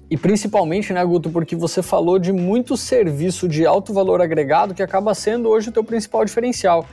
E 0.10 0.18
principalmente, 0.18 0.94
né, 0.94 1.04
Guto, 1.04 1.30
porque 1.30 1.56
você 1.56 1.82
falou 1.82 2.20
de 2.20 2.32
muito 2.32 2.78
serviço 2.78 3.48
de 3.48 3.66
alto 3.66 3.94
valor 3.94 4.22
agregado 4.22 4.74
que 4.74 4.84
acaba 4.84 5.14
sendo 5.14 5.50
hoje 5.50 5.70
o 5.70 5.72
teu 5.72 5.84
principal 5.84 6.24
diferencial. 6.24 6.86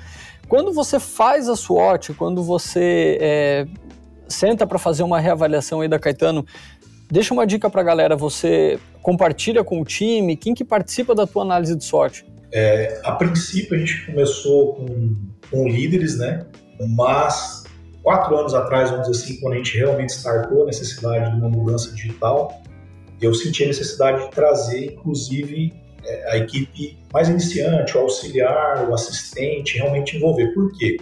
Quando 0.48 0.72
você 0.72 0.98
faz 0.98 1.48
a 1.48 1.54
SWOT, 1.54 2.14
quando 2.14 2.42
você 2.42 3.18
é, 3.20 3.66
senta 4.26 4.66
para 4.66 4.78
fazer 4.78 5.02
uma 5.02 5.20
reavaliação 5.20 5.80
aí 5.80 5.88
da 5.88 5.98
Caetano, 5.98 6.44
Deixa 7.10 7.34
uma 7.34 7.44
dica 7.44 7.68
para 7.68 7.80
a 7.80 7.84
galera, 7.84 8.14
você 8.14 8.78
compartilha 9.02 9.64
com 9.64 9.80
o 9.80 9.84
time, 9.84 10.36
quem 10.36 10.54
que 10.54 10.64
participa 10.64 11.12
da 11.12 11.26
tua 11.26 11.42
análise 11.42 11.74
de 11.74 11.82
sorte? 11.82 12.24
É, 12.52 13.00
a 13.04 13.12
princípio 13.12 13.76
a 13.76 13.78
gente 13.78 14.06
começou 14.06 14.74
com, 14.74 15.16
com 15.50 15.68
líderes, 15.68 16.18
né? 16.18 16.46
Mas 16.96 17.64
quatro 18.02 18.36
anos 18.36 18.54
atrás, 18.54 18.90
vamos 18.90 19.08
dizer 19.08 19.22
assim, 19.24 19.40
quando 19.40 19.54
a 19.54 19.56
gente 19.58 19.76
realmente 19.76 20.10
startou 20.10 20.62
a 20.62 20.66
necessidade 20.66 21.30
de 21.30 21.36
uma 21.36 21.48
mudança 21.48 21.92
digital, 21.92 22.62
eu 23.20 23.34
senti 23.34 23.64
a 23.64 23.66
necessidade 23.66 24.24
de 24.24 24.30
trazer, 24.30 24.92
inclusive, 24.92 25.72
é, 26.04 26.32
a 26.32 26.36
equipe 26.38 26.98
mais 27.12 27.28
iniciante, 27.28 27.96
o 27.96 28.00
auxiliar, 28.00 28.88
o 28.88 28.94
assistente, 28.94 29.76
realmente 29.76 30.16
envolver. 30.16 30.48
Por 30.54 30.72
quê? 30.78 30.96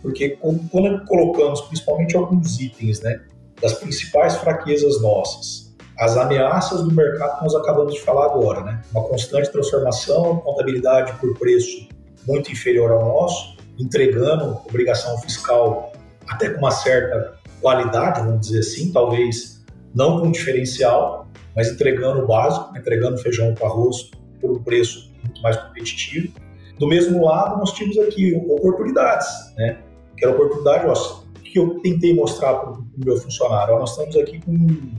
Porque 0.00 0.38
quando 0.70 1.04
colocamos 1.06 1.62
principalmente 1.62 2.16
alguns 2.16 2.60
itens, 2.60 3.00
né? 3.00 3.20
das 3.60 3.74
principais 3.74 4.36
fraquezas 4.36 5.00
nossas. 5.00 5.63
As 5.98 6.16
ameaças 6.16 6.82
do 6.82 6.92
mercado 6.92 7.38
que 7.38 7.44
nós 7.44 7.54
acabamos 7.54 7.94
de 7.94 8.00
falar 8.00 8.26
agora, 8.26 8.62
né? 8.62 8.82
Uma 8.92 9.04
constante 9.04 9.50
transformação, 9.50 10.38
contabilidade 10.38 11.12
por 11.20 11.38
preço 11.38 11.88
muito 12.26 12.50
inferior 12.50 12.90
ao 12.90 13.04
nosso, 13.04 13.56
entregando 13.78 14.58
obrigação 14.68 15.16
fiscal 15.18 15.92
até 16.28 16.50
com 16.50 16.58
uma 16.58 16.70
certa 16.70 17.34
qualidade, 17.60 18.20
vamos 18.20 18.40
dizer 18.40 18.60
assim, 18.60 18.92
talvez 18.92 19.62
não 19.94 20.20
com 20.20 20.30
diferencial, 20.30 21.28
mas 21.54 21.68
entregando 21.68 22.24
o 22.24 22.26
básico, 22.26 22.76
entregando 22.76 23.18
feijão 23.18 23.54
com 23.54 23.66
arroz 23.66 24.10
por 24.40 24.50
um 24.50 24.62
preço 24.62 25.12
muito 25.22 25.40
mais 25.42 25.56
competitivo. 25.56 26.32
Do 26.78 26.88
mesmo 26.88 27.24
lado, 27.24 27.58
nós 27.58 27.72
tínhamos 27.72 27.98
aqui 27.98 28.34
oportunidades, 28.34 29.28
né? 29.56 29.78
Que 30.16 30.24
era 30.24 30.34
oportunidade, 30.34 30.86
ó, 30.86 31.22
que 31.42 31.58
eu 31.58 31.78
tentei 31.80 32.14
mostrar 32.14 32.54
para 32.54 32.72
o 32.72 32.84
meu 32.96 33.16
funcionário? 33.16 33.78
nós 33.78 33.90
estamos 33.90 34.16
aqui 34.16 34.40
com 34.40 34.90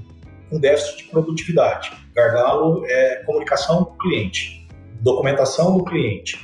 um 0.51 0.59
déficit 0.59 0.97
de 0.97 1.09
produtividade. 1.09 1.91
Gargalo 2.13 2.85
é 2.85 3.23
comunicação 3.25 3.85
com 3.85 3.93
o 3.93 3.97
cliente, 3.97 4.67
documentação 5.01 5.77
do 5.77 5.83
cliente. 5.83 6.39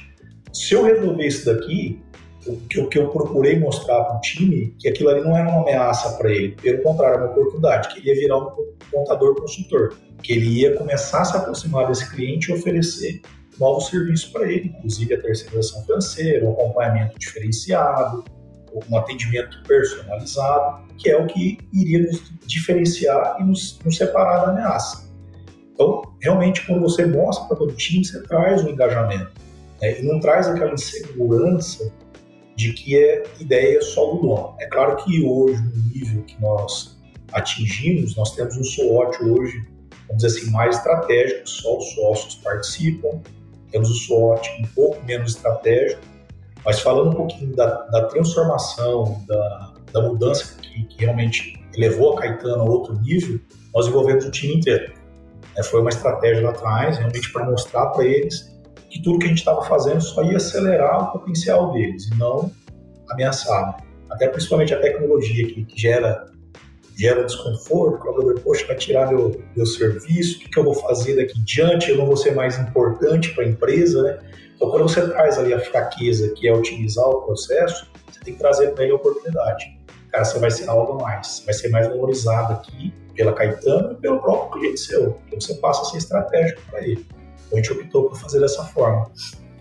Se 0.53 0.73
eu 0.73 0.83
resolver 0.83 1.25
isso 1.25 1.45
daqui, 1.45 2.01
o 2.45 2.57
que, 2.57 2.79
o 2.79 2.87
que 2.89 2.97
eu 2.97 3.07
procurei 3.09 3.59
mostrar 3.59 4.03
para 4.03 4.17
o 4.17 4.21
time, 4.21 4.75
que 4.79 4.87
aquilo 4.87 5.09
ali 5.09 5.21
não 5.21 5.37
era 5.37 5.47
uma 5.47 5.61
ameaça 5.61 6.17
para 6.17 6.31
ele, 6.31 6.55
pelo 6.55 6.81
contrário, 6.81 7.15
era 7.15 7.23
uma 7.25 7.31
oportunidade, 7.31 7.89
que 7.89 7.99
ele 7.99 8.09
ia 8.09 8.15
virar 8.15 8.37
um 8.37 8.51
contador 8.91 9.35
consultor, 9.35 9.93
que 10.21 10.33
ele 10.33 10.47
ia 10.61 10.75
começar 10.75 11.21
a 11.21 11.25
se 11.25 11.37
aproximar 11.37 11.87
desse 11.87 12.09
cliente 12.09 12.49
e 12.49 12.53
oferecer 12.53 13.21
novos 13.59 13.87
serviços 13.87 14.29
para 14.29 14.51
ele, 14.51 14.73
inclusive 14.75 15.13
a 15.13 15.21
terceirização 15.21 15.83
financeira, 15.85 16.45
um 16.45 16.53
acompanhamento 16.53 17.17
diferenciado, 17.19 18.23
um 18.73 18.97
atendimento 18.97 19.61
personalizado, 19.67 20.85
que 20.97 21.09
é 21.09 21.17
o 21.17 21.27
que 21.27 21.57
iria 21.73 21.99
nos 21.99 22.21
diferenciar 22.45 23.37
e 23.39 23.43
nos, 23.43 23.79
nos 23.83 23.97
separar 23.97 24.45
da 24.45 24.51
ameaça. 24.51 25.09
Então, 25.73 26.01
realmente, 26.21 26.65
quando 26.65 26.81
você 26.81 27.05
mostra 27.05 27.47
para 27.47 27.57
todo 27.57 27.73
time, 27.73 28.05
você 28.05 28.21
traz 28.23 28.63
o 28.63 28.69
engajamento. 28.69 29.31
Né? 29.81 29.99
E 29.99 30.03
não 30.03 30.19
traz 30.19 30.47
aquela 30.47 30.73
insegurança 30.73 31.91
de 32.55 32.73
que 32.73 32.97
é 32.97 33.23
ideia 33.39 33.81
só 33.81 34.13
do 34.13 34.21
dono. 34.21 34.55
É 34.59 34.67
claro 34.67 34.95
que 34.97 35.25
hoje, 35.25 35.61
no 35.61 35.83
nível 35.93 36.23
que 36.23 36.39
nós 36.39 36.99
atingimos, 37.31 38.15
nós 38.15 38.35
temos 38.35 38.57
um 38.57 38.63
SWOT 38.63 39.23
hoje, 39.23 39.65
vamos 40.07 40.23
dizer 40.23 40.39
assim, 40.39 40.51
mais 40.51 40.75
estratégico, 40.75 41.49
só 41.49 41.77
os 41.77 41.93
sócios 41.93 42.35
participam, 42.35 43.21
temos 43.71 43.89
o 43.89 43.93
SWOT 43.93 44.47
um 44.59 44.67
pouco 44.75 45.03
menos 45.05 45.35
estratégico, 45.35 46.01
mas 46.65 46.79
falando 46.79 47.09
um 47.09 47.15
pouquinho 47.15 47.55
da, 47.55 47.65
da 47.87 48.05
transformação, 48.05 49.23
da, 49.27 49.73
da 49.93 50.01
mudança 50.01 50.55
que, 50.61 50.83
que, 50.85 51.05
realmente 51.05 51.59
levou 51.75 52.13
a 52.13 52.21
Caetano 52.21 52.61
a 52.61 52.65
outro 52.65 52.99
nível, 52.99 53.39
nós 53.73 53.87
envolvemos 53.87 54.25
o 54.25 54.31
time 54.31 54.55
inteiro. 54.55 54.93
É, 55.57 55.63
foi 55.63 55.81
uma 55.81 55.89
estratégia 55.89 56.43
lá 56.43 56.51
atrás, 56.51 56.97
realmente 56.97 57.31
para 57.31 57.45
mostrar 57.45 57.87
para 57.87 58.05
eles 58.05 58.51
que 58.89 59.01
tudo 59.01 59.19
que 59.19 59.25
a 59.25 59.29
gente 59.29 59.39
estava 59.39 59.61
fazendo 59.63 60.01
só 60.01 60.23
ia 60.23 60.37
acelerar 60.37 61.09
o 61.09 61.19
potencial 61.19 61.71
deles 61.71 62.09
e 62.11 62.15
não 62.15 62.51
ameaçar. 63.09 63.77
Até 64.09 64.27
principalmente 64.27 64.73
a 64.73 64.79
tecnologia 64.79 65.47
que, 65.47 65.63
que 65.65 65.81
gera 65.81 66.25
gera 66.97 67.23
desconforto, 67.23 67.95
o 67.95 67.97
colaborador, 67.97 68.39
poxa, 68.41 68.65
vai 68.67 68.75
tirar 68.75 69.09
meu, 69.09 69.41
meu 69.55 69.65
serviço, 69.65 70.37
o 70.37 70.39
que, 70.41 70.49
que 70.49 70.59
eu 70.59 70.63
vou 70.63 70.73
fazer 70.73 71.15
daqui 71.15 71.39
em 71.39 71.43
diante, 71.43 71.91
eu 71.91 71.97
não 71.97 72.05
vou 72.05 72.17
ser 72.17 72.35
mais 72.35 72.59
importante 72.59 73.33
para 73.33 73.43
a 73.43 73.47
empresa, 73.47 74.03
né? 74.03 74.19
Então, 74.55 74.69
quando 74.69 74.83
você 74.83 75.07
traz 75.09 75.39
ali 75.39 75.53
a 75.53 75.59
fraqueza, 75.59 76.29
que 76.35 76.47
é 76.47 76.53
otimizar 76.53 77.05
o 77.07 77.21
processo, 77.23 77.87
você 78.07 78.19
tem 78.19 78.33
que 78.33 78.39
trazer 78.39 78.69
para 78.71 78.83
ele 78.83 78.93
a 78.93 78.95
oportunidade. 78.95 79.79
Cara, 80.11 80.23
você 80.23 80.37
vai 80.37 80.51
ser 80.51 80.69
algo 80.69 80.93
a 80.93 81.03
mais, 81.03 81.41
vai 81.45 81.53
ser 81.53 81.69
mais 81.69 81.87
valorizado 81.87 82.53
aqui 82.53 82.93
pela 83.15 83.33
Caetano 83.33 83.93
e 83.93 83.95
pelo 83.95 84.19
próprio 84.19 84.61
cliente 84.61 84.79
seu. 84.81 85.17
Então, 85.27 85.41
você 85.41 85.55
passa 85.55 85.81
a 85.81 85.85
ser 85.85 85.97
estratégico 85.97 86.61
para 86.69 86.81
ele. 86.81 87.05
Então, 87.47 87.53
a 87.53 87.55
gente 87.55 87.71
optou 87.71 88.09
por 88.09 88.17
fazer 88.17 88.39
dessa 88.39 88.63
forma. 88.65 89.09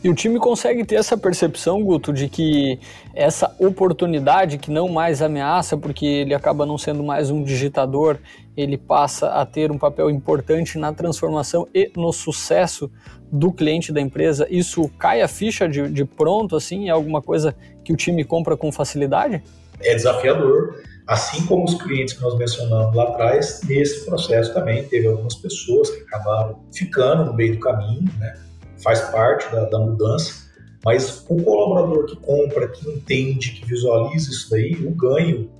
E 0.02 0.08
o 0.08 0.14
time 0.14 0.38
consegue 0.38 0.82
ter 0.82 0.94
essa 0.94 1.16
percepção, 1.16 1.82
Guto, 1.84 2.10
de 2.10 2.26
que 2.26 2.80
essa 3.14 3.54
oportunidade 3.58 4.56
que 4.56 4.70
não 4.70 4.88
mais 4.88 5.20
ameaça, 5.20 5.76
porque 5.76 6.06
ele 6.06 6.32
acaba 6.32 6.64
não 6.64 6.78
sendo 6.78 7.04
mais 7.04 7.30
um 7.30 7.42
digitador, 7.42 8.16
ele 8.56 8.78
passa 8.78 9.28
a 9.28 9.44
ter 9.44 9.70
um 9.70 9.76
papel 9.76 10.08
importante 10.08 10.78
na 10.78 10.90
transformação 10.90 11.68
e 11.74 11.92
no 11.94 12.12
sucesso 12.14 12.90
do 13.30 13.52
cliente 13.52 13.92
da 13.92 14.00
empresa. 14.00 14.46
Isso 14.50 14.88
cai 14.98 15.20
a 15.20 15.28
ficha 15.28 15.68
de, 15.68 15.86
de 15.90 16.04
pronto, 16.06 16.56
assim, 16.56 16.88
é 16.88 16.92
alguma 16.92 17.20
coisa 17.20 17.54
que 17.84 17.92
o 17.92 17.96
time 17.96 18.24
compra 18.24 18.56
com 18.56 18.72
facilidade? 18.72 19.42
É 19.80 19.94
desafiador. 19.94 20.82
Assim 21.06 21.44
como 21.44 21.64
os 21.64 21.74
clientes 21.74 22.14
que 22.14 22.22
nós 22.22 22.38
mencionamos 22.38 22.94
lá 22.94 23.04
atrás, 23.04 23.60
nesse 23.64 24.06
processo 24.06 24.54
também 24.54 24.84
teve 24.84 25.08
algumas 25.08 25.34
pessoas 25.34 25.90
que 25.90 26.02
acabaram 26.02 26.60
ficando 26.72 27.26
no 27.26 27.34
meio 27.34 27.54
do 27.54 27.60
caminho, 27.60 28.10
né? 28.18 28.49
Faz 28.82 29.00
parte 29.10 29.50
da, 29.54 29.64
da 29.64 29.78
mudança, 29.78 30.50
mas 30.84 31.24
o 31.28 31.42
colaborador 31.42 32.06
que 32.06 32.16
compra, 32.16 32.68
que 32.68 32.88
entende, 32.88 33.52
que 33.52 33.66
visualiza 33.66 34.30
isso 34.30 34.50
daí, 34.50 34.74
o 34.74 34.90
ganho 34.90 35.50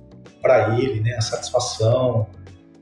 para 0.41 0.79
ele, 0.79 1.01
né, 1.01 1.15
a 1.15 1.21
satisfação, 1.21 2.27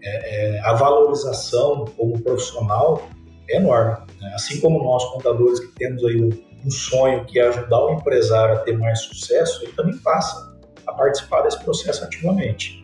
é, 0.02 0.56
é, 0.56 0.60
a 0.62 0.73
valorização 0.73 1.86
como 1.97 2.19
profissional 2.21 3.10
é 3.49 3.58
enorme. 3.58 3.97
Né? 4.21 4.32
Assim 4.34 4.62
como 4.62 4.82
nós, 4.84 5.04
contadores, 5.12 5.60
que 5.60 5.67
temos 5.75 6.04
aí 6.06 6.21
um, 6.21 6.30
um 6.65 6.71
sonho 6.71 7.25
que 7.25 7.39
é 7.39 7.47
ajudar 7.47 7.86
o 7.86 7.93
empresário 7.93 8.56
a 8.56 8.60
ter 8.60 8.78
mais 8.78 8.99
sucesso, 9.02 9.63
ele 9.63 9.73
também 9.73 9.97
passa 9.97 10.58
a 10.88 10.93
participar 10.93 11.41
desse 11.41 11.60
processo 11.63 12.04
ativamente. 12.04 12.84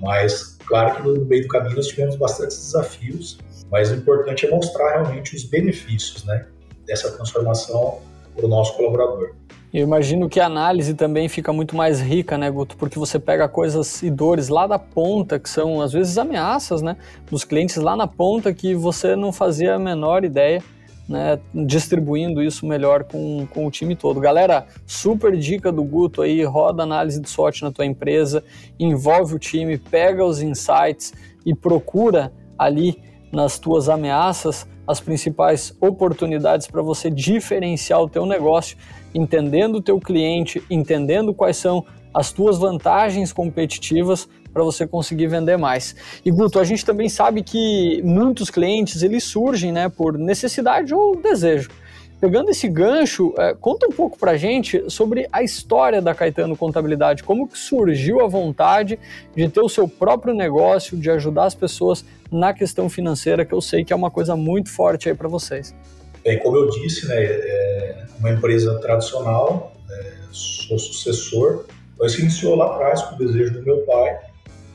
Mas, 0.00 0.56
claro 0.66 0.96
que 0.96 1.02
no 1.02 1.24
meio 1.26 1.42
do 1.42 1.48
caminho 1.48 1.76
nós 1.76 1.86
tivemos 1.86 2.16
bastantes 2.16 2.56
desafios, 2.56 3.38
mas 3.70 3.90
o 3.90 3.94
importante 3.94 4.46
é 4.46 4.50
mostrar 4.50 5.02
realmente 5.02 5.36
os 5.36 5.44
benefícios, 5.44 6.24
né? 6.24 6.46
Dessa 6.86 7.10
transformação 7.12 7.98
para 8.34 8.46
o 8.46 8.48
nosso 8.48 8.76
colaborador. 8.76 9.34
Eu 9.72 9.84
imagino 9.84 10.28
que 10.28 10.40
a 10.40 10.46
análise 10.46 10.94
também 10.94 11.28
fica 11.28 11.52
muito 11.52 11.76
mais 11.76 12.00
rica, 12.00 12.36
né, 12.36 12.50
Guto? 12.50 12.76
Porque 12.76 12.98
você 12.98 13.20
pega 13.20 13.48
coisas 13.48 14.02
e 14.02 14.10
dores 14.10 14.48
lá 14.48 14.66
da 14.66 14.80
ponta, 14.80 15.38
que 15.38 15.48
são 15.48 15.80
às 15.80 15.92
vezes 15.92 16.18
ameaças, 16.18 16.82
né, 16.82 16.96
dos 17.30 17.44
clientes 17.44 17.76
lá 17.76 17.94
na 17.94 18.06
ponta 18.06 18.52
que 18.52 18.74
você 18.74 19.14
não 19.14 19.32
fazia 19.32 19.76
a 19.76 19.78
menor 19.78 20.24
ideia, 20.24 20.60
né, 21.08 21.38
distribuindo 21.54 22.42
isso 22.42 22.66
melhor 22.66 23.04
com, 23.04 23.46
com 23.46 23.64
o 23.64 23.70
time 23.70 23.94
todo. 23.94 24.18
Galera, 24.18 24.66
super 24.84 25.36
dica 25.36 25.70
do 25.70 25.84
Guto 25.84 26.22
aí, 26.22 26.42
roda 26.42 26.82
análise 26.82 27.20
de 27.20 27.30
SWOT 27.30 27.62
na 27.62 27.70
tua 27.70 27.86
empresa, 27.86 28.42
envolve 28.76 29.36
o 29.36 29.38
time, 29.38 29.78
pega 29.78 30.24
os 30.24 30.42
insights 30.42 31.12
e 31.46 31.54
procura 31.54 32.32
ali 32.58 33.00
nas 33.32 33.56
tuas 33.56 33.88
ameaças 33.88 34.66
as 34.86 35.00
principais 35.00 35.76
oportunidades 35.80 36.66
para 36.66 36.82
você 36.82 37.10
diferenciar 37.10 38.00
o 38.00 38.08
teu 38.08 38.26
negócio, 38.26 38.76
entendendo 39.14 39.76
o 39.76 39.82
teu 39.82 39.98
cliente, 40.00 40.62
entendendo 40.70 41.32
quais 41.34 41.56
são 41.56 41.84
as 42.12 42.32
tuas 42.32 42.58
vantagens 42.58 43.32
competitivas 43.32 44.28
para 44.52 44.64
você 44.64 44.86
conseguir 44.86 45.28
vender 45.28 45.56
mais. 45.56 45.94
E 46.24 46.30
Guto, 46.30 46.58
a 46.58 46.64
gente 46.64 46.84
também 46.84 47.08
sabe 47.08 47.42
que 47.42 48.02
muitos 48.02 48.50
clientes 48.50 49.02
eles 49.02 49.24
surgem, 49.24 49.70
né, 49.70 49.88
por 49.88 50.18
necessidade 50.18 50.92
ou 50.92 51.14
desejo. 51.14 51.70
Pegando 52.20 52.50
esse 52.50 52.68
gancho, 52.68 53.32
é, 53.38 53.54
conta 53.54 53.86
um 53.86 53.90
pouco 53.90 54.18
para 54.18 54.36
gente 54.36 54.84
sobre 54.90 55.26
a 55.32 55.42
história 55.42 56.02
da 56.02 56.14
Caetano 56.14 56.54
Contabilidade, 56.54 57.22
como 57.22 57.48
que 57.48 57.58
surgiu 57.58 58.20
a 58.20 58.28
vontade 58.28 58.98
de 59.34 59.48
ter 59.48 59.60
o 59.62 59.70
seu 59.70 59.88
próprio 59.88 60.34
negócio, 60.34 60.98
de 60.98 61.10
ajudar 61.10 61.46
as 61.46 61.54
pessoas 61.54 62.04
na 62.30 62.52
questão 62.52 62.90
financeira, 62.90 63.46
que 63.46 63.54
eu 63.54 63.60
sei 63.62 63.86
que 63.86 63.92
é 63.94 63.96
uma 63.96 64.10
coisa 64.10 64.36
muito 64.36 64.68
forte 64.68 65.08
aí 65.08 65.14
para 65.14 65.28
vocês. 65.28 65.74
Bem, 66.22 66.38
como 66.40 66.58
eu 66.58 66.68
disse, 66.68 67.08
né, 67.08 67.14
é 67.22 68.06
uma 68.18 68.30
empresa 68.30 68.78
tradicional, 68.80 69.72
é, 69.90 70.12
sou 70.30 70.78
sucessor, 70.78 71.64
mas 71.98 72.12
se 72.12 72.20
iniciou 72.20 72.54
lá 72.54 72.66
atrás 72.66 73.00
com 73.00 73.14
o 73.14 73.18
desejo 73.18 73.54
do 73.54 73.62
meu 73.62 73.78
pai 73.86 74.18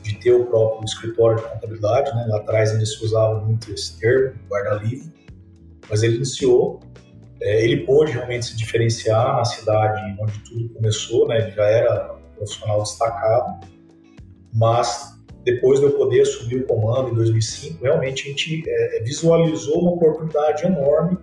de 0.02 0.16
ter 0.16 0.32
o 0.32 0.46
próprio 0.46 0.84
escritório 0.84 1.36
de 1.36 1.48
contabilidade, 1.48 2.12
né, 2.12 2.26
lá 2.28 2.38
atrás 2.38 2.72
ainda 2.72 2.84
se 2.84 3.04
usava 3.04 3.40
muito 3.40 3.72
esse 3.72 3.96
termo, 4.00 4.34
guarda-livro, 4.50 5.12
mas 5.88 6.02
ele 6.02 6.16
iniciou 6.16 6.80
é, 7.40 7.64
ele 7.64 7.84
pôde 7.84 8.12
realmente 8.12 8.46
se 8.46 8.56
diferenciar 8.56 9.36
na 9.36 9.44
cidade 9.44 10.16
onde 10.20 10.38
tudo 10.40 10.68
começou, 10.70 11.28
né? 11.28 11.38
Ele 11.38 11.50
já 11.50 11.64
era 11.64 12.16
profissional 12.34 12.82
destacado, 12.82 13.66
mas 14.52 15.16
depois 15.44 15.78
de 15.78 15.86
eu 15.86 15.92
poder 15.92 16.22
assumir 16.22 16.56
o 16.56 16.66
comando 16.66 17.10
em 17.10 17.14
2005, 17.14 17.84
realmente 17.84 18.24
a 18.24 18.30
gente 18.30 18.64
é, 18.66 18.98
é, 18.98 19.02
visualizou 19.02 19.80
uma 19.80 19.92
oportunidade 19.92 20.66
enorme, 20.66 21.16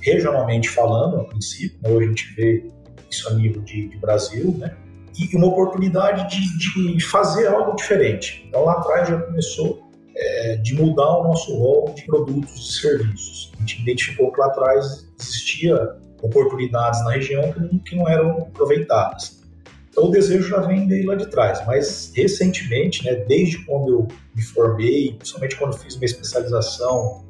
regionalmente 0.00 0.68
falando, 0.68 1.20
a 1.20 1.24
princípio, 1.24 1.78
né? 1.82 1.90
hoje 1.90 2.04
a 2.04 2.08
gente 2.08 2.34
vê 2.34 2.70
isso 3.10 3.28
a 3.28 3.34
nível 3.34 3.62
de, 3.62 3.88
de 3.88 3.96
Brasil, 3.96 4.54
né? 4.58 4.76
E 5.18 5.36
uma 5.36 5.46
oportunidade 5.46 6.28
de, 6.30 6.94
de, 6.96 7.04
fazer 7.04 7.46
algo 7.46 7.76
diferente. 7.76 8.44
Então 8.48 8.64
lá 8.64 8.72
atrás 8.72 9.08
já 9.08 9.20
começou 9.20 9.81
é, 10.14 10.56
de 10.56 10.74
mudar 10.74 11.18
o 11.18 11.24
nosso 11.24 11.56
rol 11.56 11.92
de 11.94 12.04
produtos 12.04 12.70
e 12.70 12.80
serviços. 12.80 13.52
A 13.56 13.60
gente 13.60 13.82
identificou 13.82 14.32
que 14.32 14.40
lá 14.40 14.46
atrás 14.46 15.08
existia 15.18 15.96
oportunidades 16.22 17.02
na 17.04 17.12
região 17.12 17.52
que 17.84 17.96
não, 17.96 18.08
eram 18.08 18.38
aproveitadas. 18.38 19.42
Então 19.90 20.04
o 20.04 20.10
desejo 20.10 20.48
já 20.48 20.60
vem 20.60 20.88
daí 20.88 21.02
lá 21.04 21.14
de 21.14 21.26
trás, 21.26 21.62
mas 21.66 22.12
recentemente, 22.14 23.04
né, 23.04 23.16
desde 23.26 23.64
quando 23.66 23.88
eu 23.88 24.08
me 24.34 24.42
formei, 24.42 25.14
principalmente 25.14 25.56
quando 25.56 25.76
fiz 25.76 25.96
minha 25.96 26.06
especialização 26.06 27.26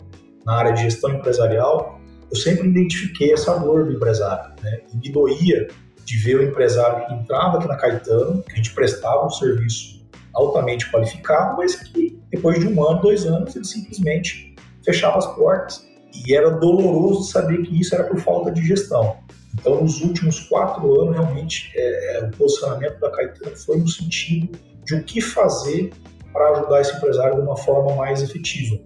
na 0.46 0.54
área 0.54 0.72
de 0.72 0.82
gestão 0.82 1.10
empresarial, 1.10 2.00
eu 2.30 2.36
sempre 2.36 2.68
identifiquei 2.68 3.32
essa 3.32 3.58
dor 3.58 3.86
do 3.86 3.92
empresário, 3.92 4.54
né, 4.62 4.80
e 4.92 4.96
me 4.96 5.10
doía 5.10 5.68
de 6.04 6.18
ver 6.18 6.36
o 6.36 6.42
empresário 6.42 7.06
que 7.06 7.14
entrava 7.14 7.58
aqui 7.58 7.66
na 7.66 7.76
Caetano, 7.76 8.42
que 8.42 8.52
a 8.52 8.56
gente 8.56 8.72
prestava 8.74 9.26
um 9.26 9.30
serviço 9.30 10.06
altamente 10.32 10.90
qualificado, 10.90 11.56
mas 11.56 11.74
que 11.74 12.21
depois 12.32 12.58
de 12.58 12.66
um 12.66 12.82
ano, 12.82 13.00
dois 13.02 13.26
anos, 13.26 13.54
ele 13.54 13.64
simplesmente 13.64 14.56
fechava 14.82 15.18
as 15.18 15.26
portas 15.36 15.86
e 16.26 16.34
era 16.34 16.50
doloroso 16.50 17.30
saber 17.30 17.62
que 17.62 17.80
isso 17.80 17.94
era 17.94 18.04
por 18.04 18.18
falta 18.18 18.50
de 18.50 18.66
gestão. 18.66 19.16
Então, 19.54 19.82
nos 19.82 20.00
últimos 20.00 20.40
quatro 20.40 21.00
anos, 21.00 21.14
realmente, 21.14 21.70
é, 21.76 22.16
é, 22.16 22.24
o 22.24 22.30
posicionamento 22.30 22.98
da 22.98 23.10
Caetano 23.10 23.54
foi 23.54 23.76
no 23.76 23.88
sentido 23.88 24.58
de 24.84 24.94
o 24.94 25.04
que 25.04 25.20
fazer 25.20 25.92
para 26.32 26.50
ajudar 26.52 26.80
esse 26.80 26.96
empresário 26.96 27.34
de 27.36 27.42
uma 27.42 27.56
forma 27.56 27.94
mais 27.94 28.22
efetiva. 28.22 28.80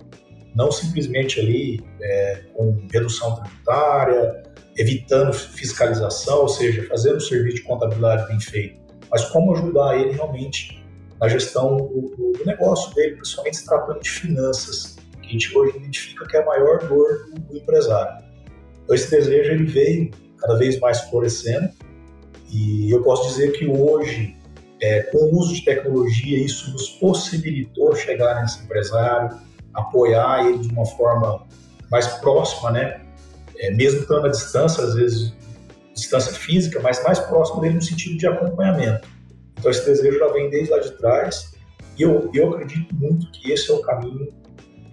Não 0.55 0.73
simplesmente 0.73 1.39
ali 1.39 1.81
é, 2.03 2.43
com 2.53 2.77
redução 2.93 3.37
tributária, 3.37 4.43
evitando 4.77 5.33
fiscalização, 5.33 6.41
ou 6.41 6.49
seja, 6.49 6.85
fazendo 6.89 7.17
o 7.17 7.21
serviço 7.21 7.57
de 7.57 7.63
contabilidade 7.63 8.27
bem 8.27 8.41
feito, 8.41 8.81
mas 9.11 9.25
como 9.27 9.55
ajudar 9.55 9.99
ele 9.99 10.13
realmente 10.13 10.85
na 11.21 11.29
gestão 11.29 11.77
do, 11.77 12.33
do 12.37 12.45
negócio 12.45 12.95
dele, 12.95 13.17
principalmente 13.17 13.57
se 13.57 13.65
tratando 13.65 14.01
de 14.01 14.11
finanças 14.11 14.97
que 15.23 15.29
a 15.29 15.33
gente 15.33 15.57
hoje 15.57 15.77
identifica 15.77 16.27
que 16.27 16.37
é 16.37 16.43
a 16.43 16.47
maior 16.47 16.79
dor 16.87 17.27
do, 17.49 17.57
empresário. 17.57 18.25
Então 18.85 18.95
esse 18.95 19.11
desejo 19.11 19.53
ele 19.53 19.65
veio 19.65 20.11
cada 20.39 20.57
vez 20.57 20.79
mais 20.79 21.01
florescendo 21.03 21.71
e 22.49 22.91
eu 22.91 23.03
posso 23.03 23.29
dizer 23.29 23.53
que 23.53 23.67
hoje, 23.67 24.37
é, 24.81 25.03
com 25.03 25.19
o 25.19 25.39
uso 25.39 25.55
de 25.55 25.65
tecnologia, 25.65 26.39
isso 26.39 26.71
nos 26.71 26.91
possibilitou 26.91 27.95
chegar 27.97 28.41
nesse 28.41 28.63
empresário, 28.63 29.37
apoiar 29.75 30.47
ele 30.47 30.59
de 30.59 30.69
uma 30.69 30.87
forma 30.87 31.45
mais 31.91 32.07
próxima, 32.19 32.71
né? 32.71 33.01
É, 33.59 33.71
mesmo 33.71 34.01
estando 34.01 34.27
à 34.27 34.31
distância, 34.31 34.85
às 34.85 34.95
vezes 34.95 35.35
distância 35.95 36.33
física, 36.33 36.79
mas 36.81 37.03
mais 37.03 37.19
próximo 37.19 37.61
dele 37.63 37.75
no 37.75 37.83
sentido 37.83 38.19
de 38.19 38.27
acompanhamento. 38.27 39.09
Então 39.67 39.73
esse 39.73 39.85
desejo 39.85 40.17
já 40.21 40.29
vem 40.29 40.49
desde 40.49 40.71
lá 40.71 40.79
de 40.79 40.93
trás 40.93 41.53
e 41.99 42.03
eu, 42.03 42.31
eu 42.33 42.55
acredito 42.55 42.95
muito 42.95 43.29
que 43.33 43.51
esse 43.51 43.69
é 43.69 43.75
o 43.75 43.81
caminho 43.81 44.33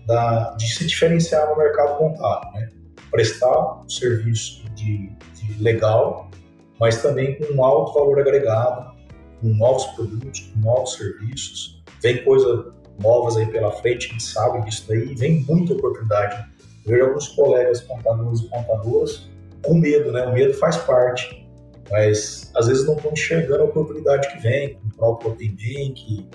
da, 0.08 0.56
de 0.56 0.68
se 0.68 0.88
diferenciar 0.88 1.48
no 1.48 1.56
mercado 1.56 1.96
contábil, 2.00 2.52
né? 2.54 2.70
prestar 3.12 3.84
um 3.84 3.88
serviço 3.88 4.64
de, 4.74 5.12
de 5.36 5.62
legal, 5.62 6.32
mas 6.80 7.04
também 7.04 7.38
com 7.38 7.54
um 7.54 7.64
alto 7.64 7.94
valor 7.94 8.20
agregado, 8.20 8.96
com 9.40 9.50
novos 9.50 9.86
produtos, 9.96 10.40
com 10.40 10.60
novos 10.62 10.94
serviços. 10.94 11.84
Vem 12.02 12.24
coisa 12.24 12.74
novas 13.00 13.38
aí 13.38 13.46
pela 13.46 13.72
frente, 13.74 14.08
a 14.08 14.12
gente 14.14 14.24
sabe 14.24 14.66
disso 14.66 14.86
daí, 14.88 15.14
vem 15.14 15.46
muita 15.48 15.74
oportunidade. 15.74 16.50
Eu 16.84 16.92
vejo 16.94 17.06
alguns 17.06 17.28
colegas 17.28 17.82
contadores 17.82 18.40
e 18.40 18.50
contadoras 18.50 19.30
com 19.62 19.76
medo, 19.76 20.12
né? 20.12 20.26
O 20.26 20.34
medo 20.34 20.56
faz 20.56 20.78
parte, 20.78 21.43
mas 21.92 22.52
às 22.56 22.68
vezes 22.68 22.86
não 22.86 22.96
estão 22.96 23.12
enxergando 23.12 23.64
a 23.64 23.66
oportunidade 23.66 24.32
que 24.32 24.40
vem, 24.40 24.76
com 24.76 24.88
o 24.88 24.92
próprio 24.92 25.32
Open 25.32 25.50
Bank, 25.52 26.28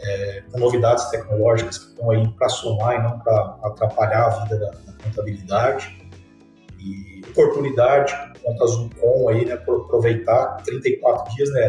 é, 0.00 0.42
com 0.50 0.58
novidades 0.58 1.04
tecnológicas 1.10 1.78
que 1.78 1.90
estão 1.90 2.10
aí 2.10 2.28
para 2.28 2.48
somar 2.48 2.96
e 2.96 3.02
não 3.02 3.18
para 3.18 3.58
atrapalhar 3.62 4.26
a 4.26 4.44
vida 4.44 4.58
da, 4.58 4.70
da, 4.70 4.92
contabilidade. 5.02 5.98
E 6.78 7.22
oportunidade, 7.30 8.14
conta 8.42 8.64
Azul 8.64 8.88
com 9.00 9.28
aí, 9.28 9.44
né, 9.44 9.56
por 9.56 9.82
aproveitar 9.82 10.62
34 10.64 11.34
dias, 11.34 11.50
né, 11.52 11.68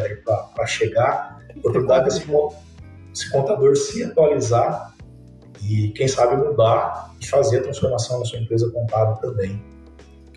para 0.55 0.65
chegar. 0.67 1.39
Oportunidade 1.57 2.05
desse, 2.05 2.27
esse 3.13 3.31
contador 3.31 3.75
se 3.75 4.03
atualizar 4.03 4.95
e, 5.63 5.89
quem 5.89 6.07
sabe, 6.07 6.37
mudar 6.37 7.11
e 7.19 7.25
fazer 7.25 7.59
a 7.59 7.63
transformação 7.63 8.19
da 8.19 8.25
sua 8.25 8.39
empresa 8.39 8.71
contábil 8.71 9.15
também. 9.15 9.61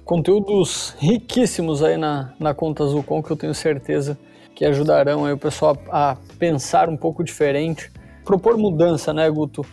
Conteúdos 0.05 0.95
riquíssimos 0.99 1.83
aí 1.83 1.97
na, 1.97 2.35
na 2.39 2.53
Conta 2.53 2.83
Azul 2.83 3.03
Com, 3.03 3.23
que 3.23 3.31
eu 3.31 3.37
tenho 3.37 3.55
certeza 3.55 4.19
que 4.55 4.65
ajudarão 4.65 5.25
aí 5.25 5.33
o 5.33 5.39
pessoal 5.39 5.77
a, 5.91 6.17
pensar 6.39 6.89
um 6.89 6.97
pouco 6.97 7.25
diferente, 7.25 7.91
propor 8.25 8.57
mudança, 8.57 9.13
né, 9.13 9.29
Guto? 9.31 9.65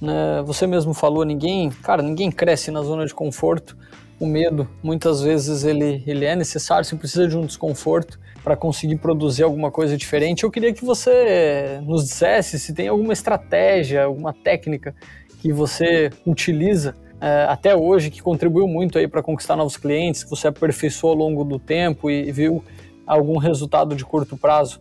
Né, 0.00 0.42
você 0.46 0.66
mesmo 0.66 0.94
falou, 0.94 1.24
ninguém, 1.24 1.70
cara, 1.70 2.02
ninguém 2.02 2.30
cresce 2.30 2.70
na 2.70 2.82
zona 2.82 3.06
de 3.06 3.14
conforto. 3.14 3.76
O 4.20 4.26
medo, 4.26 4.68
muitas 4.82 5.22
vezes 5.22 5.64
ele, 5.64 6.02
ele 6.06 6.24
é 6.24 6.36
necessário, 6.36 6.84
você 6.84 6.96
precisa 6.96 7.26
de 7.26 7.36
um 7.36 7.46
desconforto 7.46 8.18
para 8.42 8.56
conseguir 8.56 8.96
produzir 8.96 9.42
alguma 9.42 9.70
coisa 9.70 9.96
diferente. 9.96 10.44
Eu 10.44 10.50
queria 10.50 10.72
que 10.72 10.84
você 10.84 11.80
nos 11.82 12.04
dissesse 12.04 12.58
se 12.58 12.74
tem 12.74 12.88
alguma 12.88 13.12
estratégia, 13.12 14.04
alguma 14.04 14.32
técnica 14.32 14.94
que 15.40 15.52
você 15.52 16.10
utiliza 16.26 16.94
até 17.48 17.74
hoje 17.74 18.10
que 18.10 18.22
contribuiu 18.22 18.66
muito 18.68 18.98
aí 18.98 19.08
para 19.08 19.22
conquistar 19.22 19.56
novos 19.56 19.76
clientes, 19.76 20.24
que 20.24 20.30
você 20.30 20.48
aperfeiçoou 20.48 21.12
ao 21.12 21.18
longo 21.18 21.44
do 21.44 21.58
tempo 21.58 22.10
e 22.10 22.30
viu 22.30 22.64
algum 23.06 23.38
resultado 23.38 23.96
de 23.96 24.04
curto 24.04 24.36
prazo? 24.36 24.80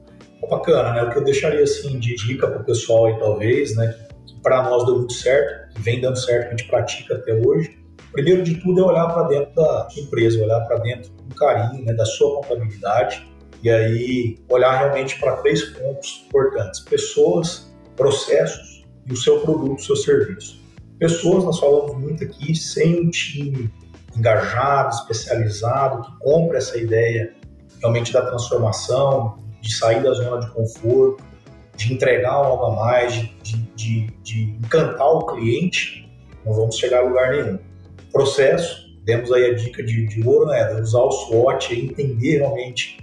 Bacana, 0.50 0.94
né? 0.94 1.04
O 1.04 1.12
que 1.12 1.18
eu 1.18 1.24
deixaria 1.24 1.64
assim 1.64 2.00
de 2.00 2.16
dica 2.16 2.48
para 2.48 2.62
o 2.62 2.64
pessoal 2.64 3.08
aí, 3.08 3.20
talvez, 3.20 3.76
né? 3.76 3.96
Que 4.26 4.36
para 4.42 4.64
nós 4.64 4.86
deu 4.86 4.98
muito 4.98 5.14
certo, 5.14 5.74
que 5.74 5.82
vem 5.82 6.00
dando 6.00 6.18
certo, 6.18 6.42
que 6.42 6.48
a 6.48 6.58
gente 6.58 6.68
pratica 6.70 7.16
até 7.16 7.34
hoje. 7.34 7.78
Primeiro 8.12 8.44
de 8.44 8.56
tudo 8.56 8.82
é 8.82 8.84
olhar 8.84 9.08
para 9.14 9.24
dentro 9.24 9.54
da 9.56 9.90
sua 9.90 10.04
empresa, 10.04 10.42
olhar 10.42 10.62
para 10.62 10.78
dentro 10.78 11.12
com 11.12 11.36
carinho, 11.36 11.84
né, 11.86 11.94
da 11.94 12.06
sua 12.06 12.42
contabilidade 12.42 13.28
e 13.64 13.70
aí 13.70 14.38
olhar 14.50 14.78
realmente 14.78 15.20
para 15.20 15.38
três 15.38 15.64
pontos 15.64 16.26
importantes: 16.28 16.80
pessoas, 16.82 17.72
processos 17.96 18.86
e 19.06 19.14
o 19.14 19.18
seu 19.18 19.42
produto, 19.42 19.80
o 19.80 19.84
seu 19.84 19.96
serviço. 19.96 20.57
Pessoas, 21.00 21.44
nós 21.44 21.60
falamos 21.60 21.96
muito 21.98 22.24
aqui, 22.24 22.56
sem 22.56 23.02
um 23.02 23.10
time 23.10 23.72
engajado, 24.16 24.96
especializado, 24.96 26.02
que 26.02 26.20
compra 26.20 26.58
essa 26.58 26.78
ideia 26.78 27.34
realmente 27.80 28.12
da 28.12 28.26
transformação, 28.26 29.38
de 29.62 29.74
sair 29.76 30.02
da 30.02 30.12
zona 30.14 30.40
de 30.40 30.52
conforto, 30.52 31.24
de 31.76 31.94
entregar 31.94 32.32
algo 32.32 32.66
a 32.66 32.76
mais, 32.76 33.14
de, 33.14 33.58
de, 33.76 34.08
de 34.24 34.44
encantar 34.64 35.08
o 35.08 35.26
cliente, 35.26 36.10
não 36.44 36.54
vamos 36.54 36.78
chegar 36.78 37.00
a 37.00 37.04
lugar 37.04 37.32
nenhum. 37.32 37.60
Processo, 38.12 38.88
demos 39.04 39.32
aí 39.32 39.52
a 39.52 39.54
dica 39.54 39.84
de, 39.84 40.08
de 40.08 40.28
ouro, 40.28 40.48
né, 40.48 40.74
de 40.74 40.82
usar 40.82 41.02
o 41.02 41.12
SWOT 41.12 41.74
entender 41.74 42.38
realmente 42.38 42.98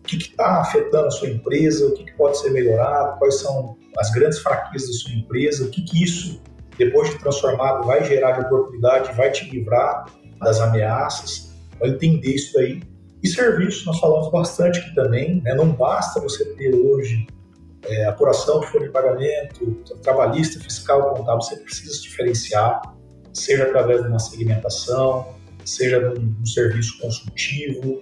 o 0.00 0.02
que 0.02 0.16
está 0.16 0.60
afetando 0.60 1.06
a 1.06 1.10
sua 1.10 1.28
empresa, 1.28 1.86
o 1.86 1.94
que, 1.94 2.04
que, 2.04 2.12
pode 2.12 2.38
ser 2.38 2.50
melhorado, 2.50 3.18
quais 3.18 3.40
são 3.40 3.76
as 3.96 4.10
grandes 4.10 4.38
fraquezas 4.40 4.88
da 4.88 4.94
sua 4.94 5.12
empresa, 5.12 5.64
o 5.64 5.70
que, 5.70 5.82
que 5.82 6.04
isso, 6.04 6.42
depois 6.78 7.10
de 7.10 7.18
transformado, 7.18 7.84
vai 7.86 8.04
gerar 8.04 8.32
de 8.32 8.46
oportunidade, 8.46 9.12
vai 9.14 9.30
te 9.30 9.48
livrar 9.50 10.06
das 10.40 10.60
ameaças, 10.60 11.52
vai 11.80 11.90
entender 11.90 12.34
isso 12.34 12.58
aí 12.58 12.80
e 13.22 13.28
serviços, 13.28 13.84
nós 13.84 13.98
falamos 13.98 14.30
bastante 14.30 14.78
aqui 14.78 14.94
também, 14.94 15.42
né? 15.42 15.52
não 15.54 15.70
basta 15.70 16.20
você 16.20 16.44
ter 16.54 16.72
hoje 16.74 17.26
é, 17.82 18.04
apuração 18.04 18.60
de 18.60 18.66
folha 18.68 18.86
de 18.86 18.92
pagamento, 18.92 19.74
trabalhista, 20.02 20.60
fiscal, 20.60 21.14
contábil, 21.14 21.42
você 21.42 21.56
precisa 21.56 21.92
se 21.94 22.02
diferenciar, 22.02 22.80
seja 23.32 23.64
através 23.64 24.02
de 24.02 24.08
uma 24.08 24.20
segmentação, 24.20 25.34
seja 25.64 25.98
de 25.98 26.20
um, 26.20 26.34
um 26.40 26.46
serviço 26.46 26.98
consultivo, 27.00 28.00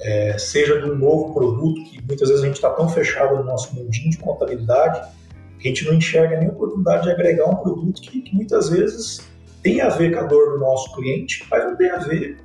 é, 0.00 0.38
seja 0.38 0.80
de 0.80 0.90
um 0.90 0.96
novo 0.96 1.34
produto, 1.34 1.82
que 1.84 2.00
muitas 2.06 2.28
vezes 2.28 2.44
a 2.44 2.46
gente 2.46 2.56
está 2.56 2.70
tão 2.70 2.88
fechado 2.88 3.36
no 3.36 3.44
nosso 3.44 3.74
mundinho 3.74 4.10
de 4.10 4.18
contabilidade 4.18 5.00
que 5.00 5.23
a 5.68 5.72
gente 5.72 5.84
não 5.86 5.94
enxerga 5.94 6.38
nem 6.38 6.48
oportunidade 6.48 7.04
de 7.04 7.10
agregar 7.10 7.48
um 7.48 7.56
produto 7.56 8.00
que, 8.00 8.20
que 8.20 8.34
muitas 8.34 8.68
vezes 8.68 9.26
tem 9.62 9.80
a 9.80 9.88
ver 9.88 10.12
com 10.12 10.20
a 10.20 10.22
dor 10.24 10.52
do 10.52 10.58
nosso 10.58 10.94
cliente, 10.94 11.44
mas 11.50 11.64
não 11.64 11.76
tem 11.76 11.90
a 11.90 11.98
ver 11.98 12.36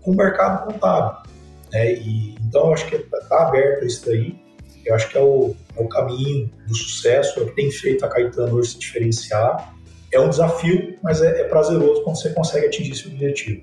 com 0.00 0.12
o 0.12 0.16
mercado 0.16 0.66
contábil. 0.66 1.30
Né? 1.72 1.94
E, 1.94 2.36
então, 2.40 2.66
eu 2.66 2.72
acho 2.74 2.86
que 2.86 2.96
está 2.96 3.48
aberto 3.48 3.84
isso 3.84 4.06
daí. 4.06 4.38
Eu 4.84 4.94
acho 4.94 5.10
que 5.10 5.18
é 5.18 5.20
o, 5.20 5.54
é 5.76 5.82
o 5.82 5.88
caminho 5.88 6.50
do 6.66 6.74
sucesso, 6.74 7.40
é 7.40 7.42
o 7.42 7.46
que 7.46 7.56
tem 7.56 7.70
feito 7.70 8.04
a 8.04 8.08
Caetano 8.08 8.56
hoje 8.56 8.70
se 8.70 8.78
diferenciar. 8.78 9.74
É 10.12 10.18
um 10.18 10.28
desafio, 10.28 10.96
mas 11.02 11.22
é, 11.22 11.42
é 11.42 11.44
prazeroso 11.44 12.02
quando 12.02 12.16
você 12.16 12.30
consegue 12.30 12.66
atingir 12.66 12.92
esse 12.92 13.06
objetivo. 13.08 13.62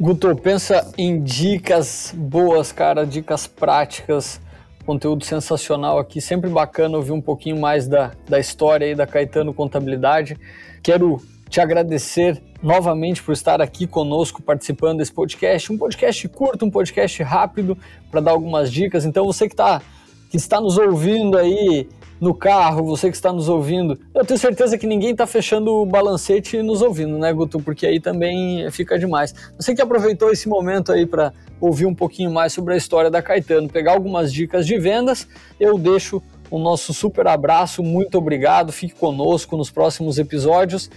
Guto, 0.00 0.34
pensa 0.36 0.90
em 0.96 1.22
dicas 1.22 2.12
boas, 2.16 2.72
cara, 2.72 3.04
dicas 3.04 3.46
práticas, 3.46 4.40
conteúdo 4.84 5.24
sensacional 5.24 5.98
aqui. 5.98 6.20
Sempre 6.20 6.50
bacana 6.50 6.96
ouvir 6.96 7.12
um 7.12 7.20
pouquinho 7.20 7.58
mais 7.58 7.86
da, 7.86 8.12
da 8.28 8.38
história 8.38 8.86
aí 8.86 8.94
da 8.94 9.06
Caetano 9.06 9.54
Contabilidade. 9.54 10.38
Quero 10.82 11.20
te 11.48 11.60
agradecer 11.60 12.40
novamente 12.62 13.22
por 13.22 13.32
estar 13.32 13.60
aqui 13.60 13.86
conosco 13.86 14.42
participando 14.42 14.98
desse 14.98 15.12
podcast. 15.12 15.72
Um 15.72 15.78
podcast 15.78 16.28
curto, 16.28 16.64
um 16.64 16.70
podcast 16.70 17.22
rápido 17.22 17.76
para 18.10 18.20
dar 18.20 18.30
algumas 18.30 18.70
dicas. 18.70 19.04
Então, 19.04 19.24
você 19.24 19.48
que, 19.48 19.56
tá, 19.56 19.82
que 20.30 20.36
está 20.36 20.60
nos 20.60 20.78
ouvindo 20.78 21.36
aí 21.36 21.88
no 22.20 22.34
carro, 22.34 22.84
você 22.84 23.08
que 23.08 23.16
está 23.16 23.32
nos 23.32 23.48
ouvindo, 23.48 23.98
eu 24.14 24.24
tenho 24.24 24.38
certeza 24.38 24.76
que 24.76 24.86
ninguém 24.86 25.12
está 25.12 25.26
fechando 25.26 25.72
o 25.72 25.86
balancete 25.86 26.62
nos 26.62 26.82
ouvindo, 26.82 27.18
né, 27.18 27.32
Guto? 27.32 27.58
Porque 27.60 27.86
aí 27.86 27.98
também 27.98 28.70
fica 28.70 28.98
demais. 28.98 29.34
Você 29.56 29.74
que 29.74 29.80
aproveitou 29.80 30.30
esse 30.30 30.46
momento 30.46 30.92
aí 30.92 31.06
para 31.06 31.32
ouvir 31.58 31.86
um 31.86 31.94
pouquinho 31.94 32.30
mais 32.30 32.52
sobre 32.52 32.74
a 32.74 32.76
história 32.76 33.10
da 33.10 33.22
Caetano, 33.22 33.68
pegar 33.68 33.92
algumas 33.92 34.32
dicas 34.32 34.66
de 34.66 34.78
vendas, 34.78 35.26
eu 35.58 35.78
deixo 35.78 36.22
o 36.50 36.58
nosso 36.58 36.92
super 36.92 37.26
abraço, 37.26 37.82
muito 37.82 38.18
obrigado, 38.18 38.70
fique 38.70 38.94
conosco 38.94 39.56
nos 39.56 39.70
próximos 39.70 40.18
episódios 40.18 40.90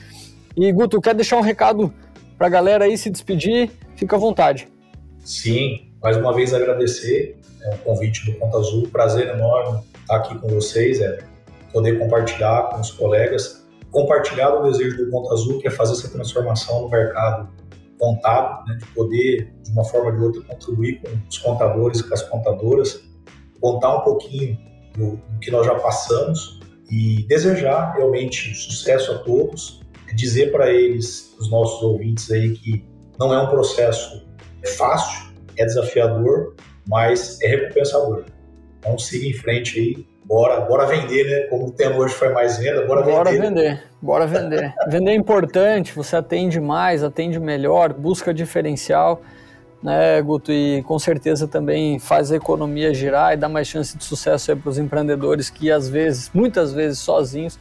e 0.57 0.71
Guto, 0.71 0.99
quer 0.99 1.15
deixar 1.15 1.37
um 1.37 1.41
recado 1.41 1.93
para 2.37 2.47
a 2.47 2.49
galera 2.49 2.85
aí 2.85 2.97
se 2.97 3.09
despedir? 3.09 3.71
Fica 3.95 4.15
à 4.15 4.19
vontade. 4.19 4.67
Sim, 5.23 5.87
mais 6.01 6.17
uma 6.17 6.33
vez 6.33 6.53
agradecer 6.53 7.37
é, 7.61 7.75
o 7.75 7.77
convite 7.77 8.25
do 8.25 8.37
Conta 8.37 8.57
Azul, 8.57 8.89
prazer 8.91 9.29
enorme 9.29 9.79
estar 10.03 10.17
aqui 10.17 10.37
com 10.39 10.47
vocês, 10.47 11.01
é 11.01 11.19
poder 11.71 11.97
compartilhar 11.97 12.69
com 12.69 12.79
os 12.79 12.91
colegas, 12.91 13.65
compartilhar 13.91 14.53
o 14.53 14.63
desejo 14.63 14.97
do 14.97 15.11
Conta 15.11 15.33
Azul, 15.33 15.59
que 15.59 15.67
é 15.67 15.71
fazer 15.71 15.93
essa 15.93 16.09
transformação 16.09 16.83
no 16.83 16.89
mercado 16.89 17.49
contábil, 17.99 18.65
né, 18.67 18.79
de 18.79 18.85
poder, 18.87 19.53
de 19.63 19.71
uma 19.71 19.83
forma 19.85 20.11
ou 20.11 20.17
de 20.17 20.23
outra, 20.23 20.41
contribuir 20.41 21.01
com 21.01 21.09
os 21.27 21.37
contadores 21.37 21.99
e 21.99 22.07
com 22.07 22.13
as 22.13 22.21
contadoras, 22.23 23.03
contar 23.59 23.97
um 23.97 24.01
pouquinho 24.01 24.57
do, 24.95 25.15
do 25.15 25.39
que 25.39 25.49
nós 25.49 25.65
já 25.65 25.75
passamos 25.75 26.59
e 26.89 27.25
desejar 27.27 27.93
realmente 27.95 28.53
sucesso 28.55 29.11
a 29.13 29.17
todos. 29.19 29.81
Dizer 30.15 30.51
para 30.51 30.71
eles, 30.71 31.35
os 31.39 31.49
nossos 31.49 31.81
ouvintes 31.81 32.29
aí, 32.29 32.53
que 32.53 32.85
não 33.19 33.33
é 33.33 33.41
um 33.41 33.47
processo 33.47 34.23
fácil, 34.77 35.33
é 35.57 35.65
desafiador, 35.65 36.53
mas 36.87 37.41
é 37.41 37.47
recompensador. 37.47 38.25
Então 38.83 38.99
siga 38.99 39.25
em 39.25 39.33
frente 39.33 39.79
aí, 39.79 40.05
bora, 40.25 40.59
bora 40.59 40.85
vender, 40.85 41.23
né? 41.23 41.47
Como 41.47 41.67
o 41.67 41.71
tema 41.71 41.95
hoje 41.95 42.13
foi 42.13 42.33
mais 42.33 42.57
venda, 42.57 42.85
bora, 42.85 43.01
bora 43.01 43.31
vender. 43.31 43.47
vender. 43.47 43.83
Bora 44.01 44.27
vender. 44.27 44.73
vender 44.89 45.11
é 45.11 45.15
importante, 45.15 45.93
você 45.93 46.17
atende 46.17 46.59
mais, 46.59 47.01
atende 47.01 47.39
melhor, 47.39 47.93
busca 47.93 48.33
diferencial, 48.33 49.21
né, 49.81 50.21
Guto? 50.21 50.51
E 50.51 50.83
com 50.83 50.99
certeza 50.99 51.47
também 51.47 51.97
faz 51.97 52.29
a 52.29 52.35
economia 52.35 52.93
girar 52.93 53.33
e 53.33 53.37
dá 53.37 53.47
mais 53.47 53.69
chance 53.69 53.97
de 53.97 54.03
sucesso 54.03 54.55
para 54.57 54.69
os 54.69 54.77
empreendedores 54.77 55.49
que 55.49 55.71
às 55.71 55.87
vezes, 55.87 56.29
muitas 56.33 56.73
vezes 56.73 56.99
sozinhos, 56.99 57.57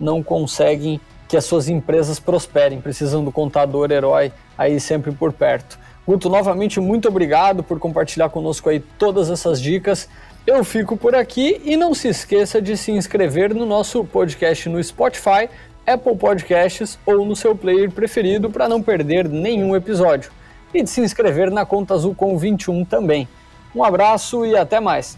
não 0.00 0.22
conseguem 0.22 0.98
que 1.28 1.36
as 1.36 1.44
suas 1.44 1.68
empresas 1.68 2.18
prosperem. 2.18 2.80
Precisam 2.80 3.22
do 3.22 3.30
contador 3.30 3.90
herói 3.90 4.32
aí 4.56 4.80
sempre 4.80 5.12
por 5.12 5.32
perto. 5.32 5.78
Guto, 6.06 6.28
novamente, 6.28 6.80
muito 6.80 7.08
obrigado 7.08 7.62
por 7.62 7.78
compartilhar 7.78 8.28
conosco 8.28 8.68
aí 8.68 8.80
todas 8.80 9.30
essas 9.30 9.60
dicas. 9.60 10.08
Eu 10.44 10.64
fico 10.64 10.96
por 10.96 11.14
aqui 11.14 11.60
e 11.64 11.76
não 11.76 11.94
se 11.94 12.08
esqueça 12.08 12.60
de 12.60 12.76
se 12.76 12.90
inscrever 12.90 13.54
no 13.54 13.64
nosso 13.64 14.04
podcast 14.04 14.68
no 14.68 14.82
Spotify, 14.82 15.48
Apple 15.86 16.16
Podcasts 16.16 16.98
ou 17.06 17.24
no 17.24 17.36
seu 17.36 17.54
player 17.54 17.92
preferido 17.92 18.50
para 18.50 18.68
não 18.68 18.82
perder 18.82 19.28
nenhum 19.28 19.76
episódio. 19.76 20.32
E 20.74 20.82
de 20.82 20.90
se 20.90 21.00
inscrever 21.00 21.48
na 21.48 21.64
Conta 21.64 21.94
Azul 21.94 22.12
com 22.12 22.36
21 22.36 22.84
também. 22.84 23.28
Um 23.72 23.84
abraço 23.84 24.44
e 24.44 24.56
até 24.56 24.80
mais! 24.80 25.16